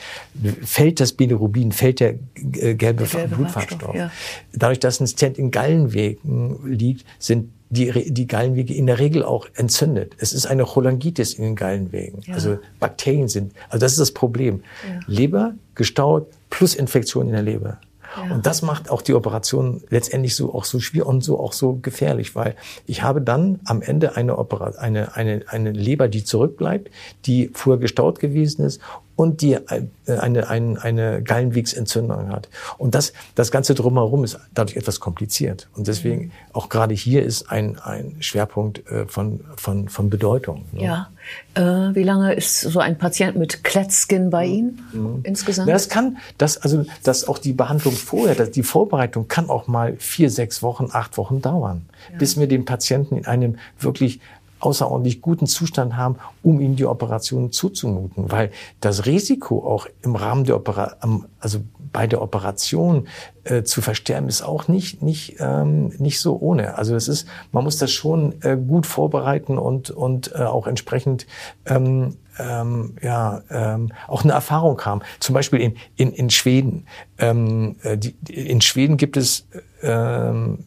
Fällt 0.64 1.00
das 1.00 1.14
Bilirubin? 1.14 1.72
Fällt 1.72 2.00
der 2.00 2.12
äh, 2.36 2.76
gelbe, 2.76 3.06
der 3.06 3.08
gelbe 3.08 3.36
Blutfarbstoff? 3.36 3.96
Ja. 3.96 4.12
Dadurch, 4.54 4.80
dass 4.80 5.00
ein 5.00 5.08
Stand 5.08 5.40
in 5.40 5.50
Gallenwegen 5.50 6.60
liegt, 6.66 7.04
sind 7.18 7.50
die, 7.72 8.14
die 8.14 8.28
Gallenwege 8.28 8.74
in 8.74 8.86
der 8.86 9.00
Regel 9.00 9.24
auch 9.24 9.48
entzündet. 9.56 10.14
Es 10.20 10.34
ist 10.34 10.46
eine 10.46 10.66
Cholangitis 10.66 11.34
in 11.34 11.44
den 11.44 11.56
Gallenwegen. 11.56 12.22
Ja. 12.26 12.36
Also 12.36 12.60
Bakterien 12.80 13.30
sind, 13.30 13.54
also 13.70 13.80
das 13.80 13.94
ist 13.94 14.00
das 14.00 14.12
Problem. 14.12 14.62
Ja. 14.88 15.00
Leber 15.08 15.54
gestaut 15.74 16.28
plus 16.50 16.76
Infektion 16.76 17.28
in 17.28 17.32
der 17.32 17.42
Leber. 17.42 17.80
Ja. 18.18 18.36
Und 18.36 18.46
das 18.46 18.62
macht 18.62 18.90
auch 18.90 19.02
die 19.02 19.14
Operation 19.14 19.82
letztendlich 19.90 20.36
so 20.36 20.54
auch 20.54 20.66
so 20.66 20.82
schwierig 20.82 21.08
und 21.08 21.24
so 21.24 21.40
auch 21.40 21.54
so 21.54 21.80
gefährlich, 21.82 22.36
weil 22.36 22.56
ich 22.86 23.04
habe 23.04 23.22
dann 23.22 23.62
am 23.64 23.82
Ende 23.82 24.18
eine 24.18 24.38
Operation, 24.38 24.84
eine, 24.84 25.16
eine, 25.16 25.46
eine 25.48 25.72
Leber, 25.72 26.10
die 26.10 26.26
zurückbleibt, 26.26 26.92
die 27.26 27.52
vorher 27.54 27.80
gestaut 27.80 28.20
gewesen 28.20 28.66
ist 28.66 28.82
und 29.22 29.42
die 29.42 29.54
äh, 29.54 29.84
eine, 30.08 30.50
eine, 30.50 30.82
eine 30.82 31.22
Gallenwegsentzündung 31.22 32.30
hat. 32.30 32.50
Und 32.80 32.96
das, 32.96 33.14
das 33.36 33.52
Ganze 33.52 33.76
drumherum 33.76 34.24
ist 34.24 34.40
dadurch 34.56 34.78
etwas 34.78 35.00
kompliziert. 35.00 35.70
Und 35.76 35.88
deswegen 35.88 36.24
mhm. 36.24 36.32
auch 36.54 36.70
gerade 36.70 36.96
hier 36.96 37.22
ist 37.22 37.52
ein, 37.52 37.78
ein 37.78 38.16
Schwerpunkt 38.20 38.88
äh, 38.90 39.06
von, 39.06 39.42
von, 39.58 39.90
von 39.90 40.10
Bedeutung. 40.10 40.66
Ne? 40.72 40.86
Ja. 40.86 41.10
Äh, 41.54 41.94
wie 41.94 42.02
lange 42.02 42.34
ist 42.34 42.62
so 42.62 42.80
ein 42.80 42.98
Patient 42.98 43.38
mit 43.38 43.64
Kletzskin 43.64 44.32
bei 44.32 44.46
Ihnen 44.46 44.82
mhm. 44.92 45.20
insgesamt? 45.22 45.68
Ja, 45.68 45.76
das 45.76 45.88
kann, 45.88 46.18
das, 46.40 46.58
also, 46.58 46.84
dass 47.04 47.28
auch 47.28 47.38
die 47.38 47.54
Behandlung 47.54 47.94
vorher, 47.94 48.34
dass 48.34 48.50
die 48.50 48.64
Vorbereitung 48.64 49.28
kann 49.28 49.52
auch 49.52 49.68
mal 49.68 49.98
vier, 49.98 50.32
sechs 50.32 50.64
Wochen, 50.64 50.88
acht 50.92 51.20
Wochen 51.20 51.44
dauern, 51.44 51.86
ja. 52.12 52.18
bis 52.18 52.40
wir 52.40 52.48
den 52.48 52.66
Patienten 52.66 53.18
in 53.18 53.28
einem 53.28 53.60
wirklich 53.80 54.20
außerordentlich 54.62 55.22
guten 55.22 55.48
Zustand 55.48 55.98
haben, 55.98 56.16
um 56.44 56.62
ihnen 56.62 56.76
die 56.76 56.86
Operation 56.86 57.52
zuzumuten. 57.52 58.32
Weil 58.32 58.52
das 58.80 59.06
Risiko 59.06 59.66
auch 59.66 59.88
im 60.02 60.16
Rahmen 60.16 60.44
der 60.46 60.56
Operation, 60.56 61.26
also 61.40 61.60
bei 61.92 62.08
der 62.08 62.22
Operation 62.22 63.08
äh, 63.44 63.64
zu 63.64 63.82
versterben, 63.82 64.30
ist 64.30 64.42
auch 64.42 64.68
nicht, 64.68 65.02
nicht, 65.02 65.36
ähm, 65.40 65.88
nicht 65.98 66.20
so 66.20 66.38
ohne. 66.40 66.78
Also 66.78 66.96
es 66.96 67.08
ist, 67.08 67.28
man 67.52 67.64
muss 67.64 67.78
das 67.78 67.92
schon 67.92 68.36
äh, 68.42 68.56
gut 68.56 68.86
vorbereiten 68.86 69.58
und, 69.58 69.90
und 69.90 70.34
äh, 70.34 70.44
auch 70.44 70.68
entsprechend 70.68 71.28
ähm, 71.66 72.18
ähm, 72.40 72.96
ja, 73.02 73.42
ähm, 73.50 73.92
auch 74.08 74.24
eine 74.24 74.34
Erfahrung 74.34 74.80
haben. 74.82 75.02
Zum 75.20 75.34
Beispiel 75.34 75.60
in, 75.60 75.76
in, 75.96 76.14
in 76.14 76.30
Schweden. 76.30 76.86
Ähm, 77.18 77.76
äh, 77.84 77.98
die, 77.98 78.16
in 78.30 78.62
Schweden 78.62 78.98
gibt 78.98 79.18
es 79.18 79.48
ähm, 79.82 80.60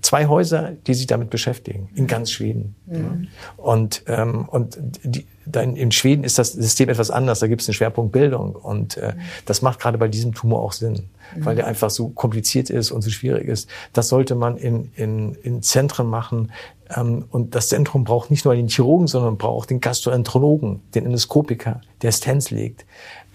zwei 0.00 0.26
Häuser, 0.26 0.72
die 0.86 0.94
sich 0.94 1.06
damit 1.06 1.30
beschäftigen, 1.30 1.88
in 1.94 2.06
ganz 2.06 2.30
Schweden. 2.30 2.74
Mhm. 2.86 3.28
Und, 3.56 4.02
ähm, 4.06 4.48
und 4.48 4.78
die, 5.02 5.26
dann 5.44 5.76
in 5.76 5.92
Schweden 5.92 6.24
ist 6.24 6.38
das 6.38 6.52
System 6.52 6.88
etwas 6.88 7.10
anders, 7.10 7.40
da 7.40 7.46
gibt 7.46 7.62
es 7.62 7.68
einen 7.68 7.74
Schwerpunkt 7.74 8.12
Bildung. 8.12 8.54
Und 8.54 8.96
äh, 8.96 9.14
mhm. 9.16 9.20
das 9.44 9.62
macht 9.62 9.80
gerade 9.80 9.98
bei 9.98 10.08
diesem 10.08 10.34
Tumor 10.34 10.62
auch 10.62 10.72
Sinn, 10.72 11.08
mhm. 11.34 11.44
weil 11.44 11.56
der 11.56 11.66
einfach 11.66 11.90
so 11.90 12.08
kompliziert 12.08 12.70
ist 12.70 12.90
und 12.90 13.02
so 13.02 13.10
schwierig 13.10 13.48
ist. 13.48 13.68
Das 13.92 14.08
sollte 14.08 14.34
man 14.34 14.56
in, 14.56 14.90
in, 14.94 15.34
in 15.42 15.62
Zentren 15.62 16.08
machen. 16.08 16.52
Ähm, 16.94 17.24
und 17.30 17.54
das 17.54 17.68
Zentrum 17.68 18.04
braucht 18.04 18.30
nicht 18.30 18.44
nur 18.44 18.54
den 18.54 18.68
Chirurgen, 18.68 19.06
sondern 19.06 19.36
braucht 19.36 19.70
den 19.70 19.80
Gastroenterologen, 19.80 20.82
den 20.94 21.06
Endoskopiker, 21.06 21.80
der 22.02 22.12
Stents 22.12 22.50
legt 22.50 22.84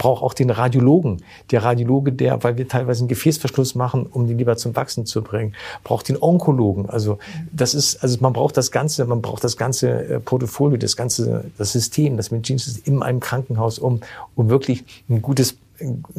braucht 0.01 0.23
auch 0.23 0.33
den 0.33 0.49
Radiologen. 0.49 1.21
Der 1.51 1.63
Radiologe, 1.63 2.11
der, 2.11 2.43
weil 2.43 2.57
wir 2.57 2.67
teilweise 2.67 3.01
einen 3.01 3.07
Gefäßverschluss 3.07 3.75
machen, 3.75 4.07
um 4.07 4.25
die 4.25 4.33
Leber 4.33 4.57
zum 4.57 4.75
Wachsen 4.75 5.05
zu 5.05 5.21
bringen, 5.21 5.53
braucht 5.83 6.09
den 6.09 6.17
Onkologen. 6.19 6.89
Also 6.89 7.19
das 7.51 7.75
ist, 7.75 8.01
also 8.01 8.17
man 8.19 8.33
braucht 8.33 8.57
das 8.57 8.71
ganze, 8.71 9.05
man 9.05 9.21
braucht 9.21 9.43
das 9.43 9.57
ganze 9.57 9.89
äh, 9.89 10.19
Portfolio, 10.19 10.77
das 10.77 10.95
ganze, 10.95 11.51
das 11.59 11.73
System, 11.73 12.17
das 12.17 12.31
Medizinsystem 12.31 12.95
in 12.95 13.03
einem 13.03 13.19
Krankenhaus, 13.19 13.77
um, 13.77 14.01
um 14.35 14.49
wirklich 14.49 14.83
ein 15.07 15.21
gutes 15.21 15.57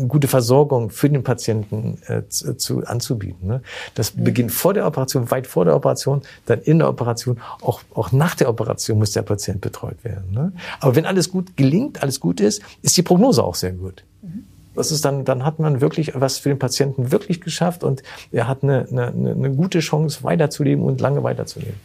gute 0.08 0.28
Versorgung 0.28 0.90
für 0.90 1.08
den 1.08 1.22
Patienten 1.22 1.98
äh, 2.06 2.22
zu, 2.28 2.56
zu, 2.56 2.84
anzubieten. 2.84 3.48
Ne? 3.48 3.62
Das 3.94 4.14
mhm. 4.14 4.24
beginnt 4.24 4.52
vor 4.52 4.74
der 4.74 4.86
Operation, 4.86 5.30
weit 5.30 5.46
vor 5.46 5.64
der 5.64 5.76
Operation, 5.76 6.22
dann 6.46 6.60
in 6.60 6.78
der 6.78 6.88
Operation, 6.88 7.40
auch, 7.60 7.82
auch 7.94 8.12
nach 8.12 8.34
der 8.34 8.48
Operation 8.48 8.98
muss 8.98 9.12
der 9.12 9.22
Patient 9.22 9.60
betreut 9.60 10.02
werden. 10.04 10.32
Ne? 10.32 10.52
Aber 10.80 10.96
wenn 10.96 11.06
alles 11.06 11.30
gut 11.30 11.56
gelingt, 11.56 12.02
alles 12.02 12.20
gut 12.20 12.40
ist, 12.40 12.62
ist 12.82 12.96
die 12.96 13.02
Prognose 13.02 13.42
auch 13.42 13.54
sehr 13.54 13.72
gut. 13.72 14.04
Mhm. 14.22 14.44
Das 14.74 14.90
ist 14.90 15.04
dann, 15.04 15.24
dann 15.24 15.44
hat 15.44 15.58
man 15.58 15.80
wirklich 15.80 16.12
was 16.14 16.38
für 16.38 16.48
den 16.48 16.58
Patienten 16.58 17.12
wirklich 17.12 17.40
geschafft 17.40 17.84
und 17.84 18.02
er 18.30 18.48
hat 18.48 18.62
eine, 18.62 18.86
eine, 18.90 19.08
eine 19.08 19.50
gute 19.50 19.80
Chance, 19.80 20.22
weiterzuleben 20.22 20.84
und 20.84 21.00
lange 21.00 21.22
weiterzuleben. 21.22 21.78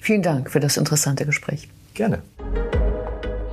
Vielen 0.00 0.22
Dank 0.22 0.50
für 0.50 0.60
das 0.60 0.76
interessante 0.76 1.26
Gespräch. 1.26 1.68
Gerne. 1.94 2.22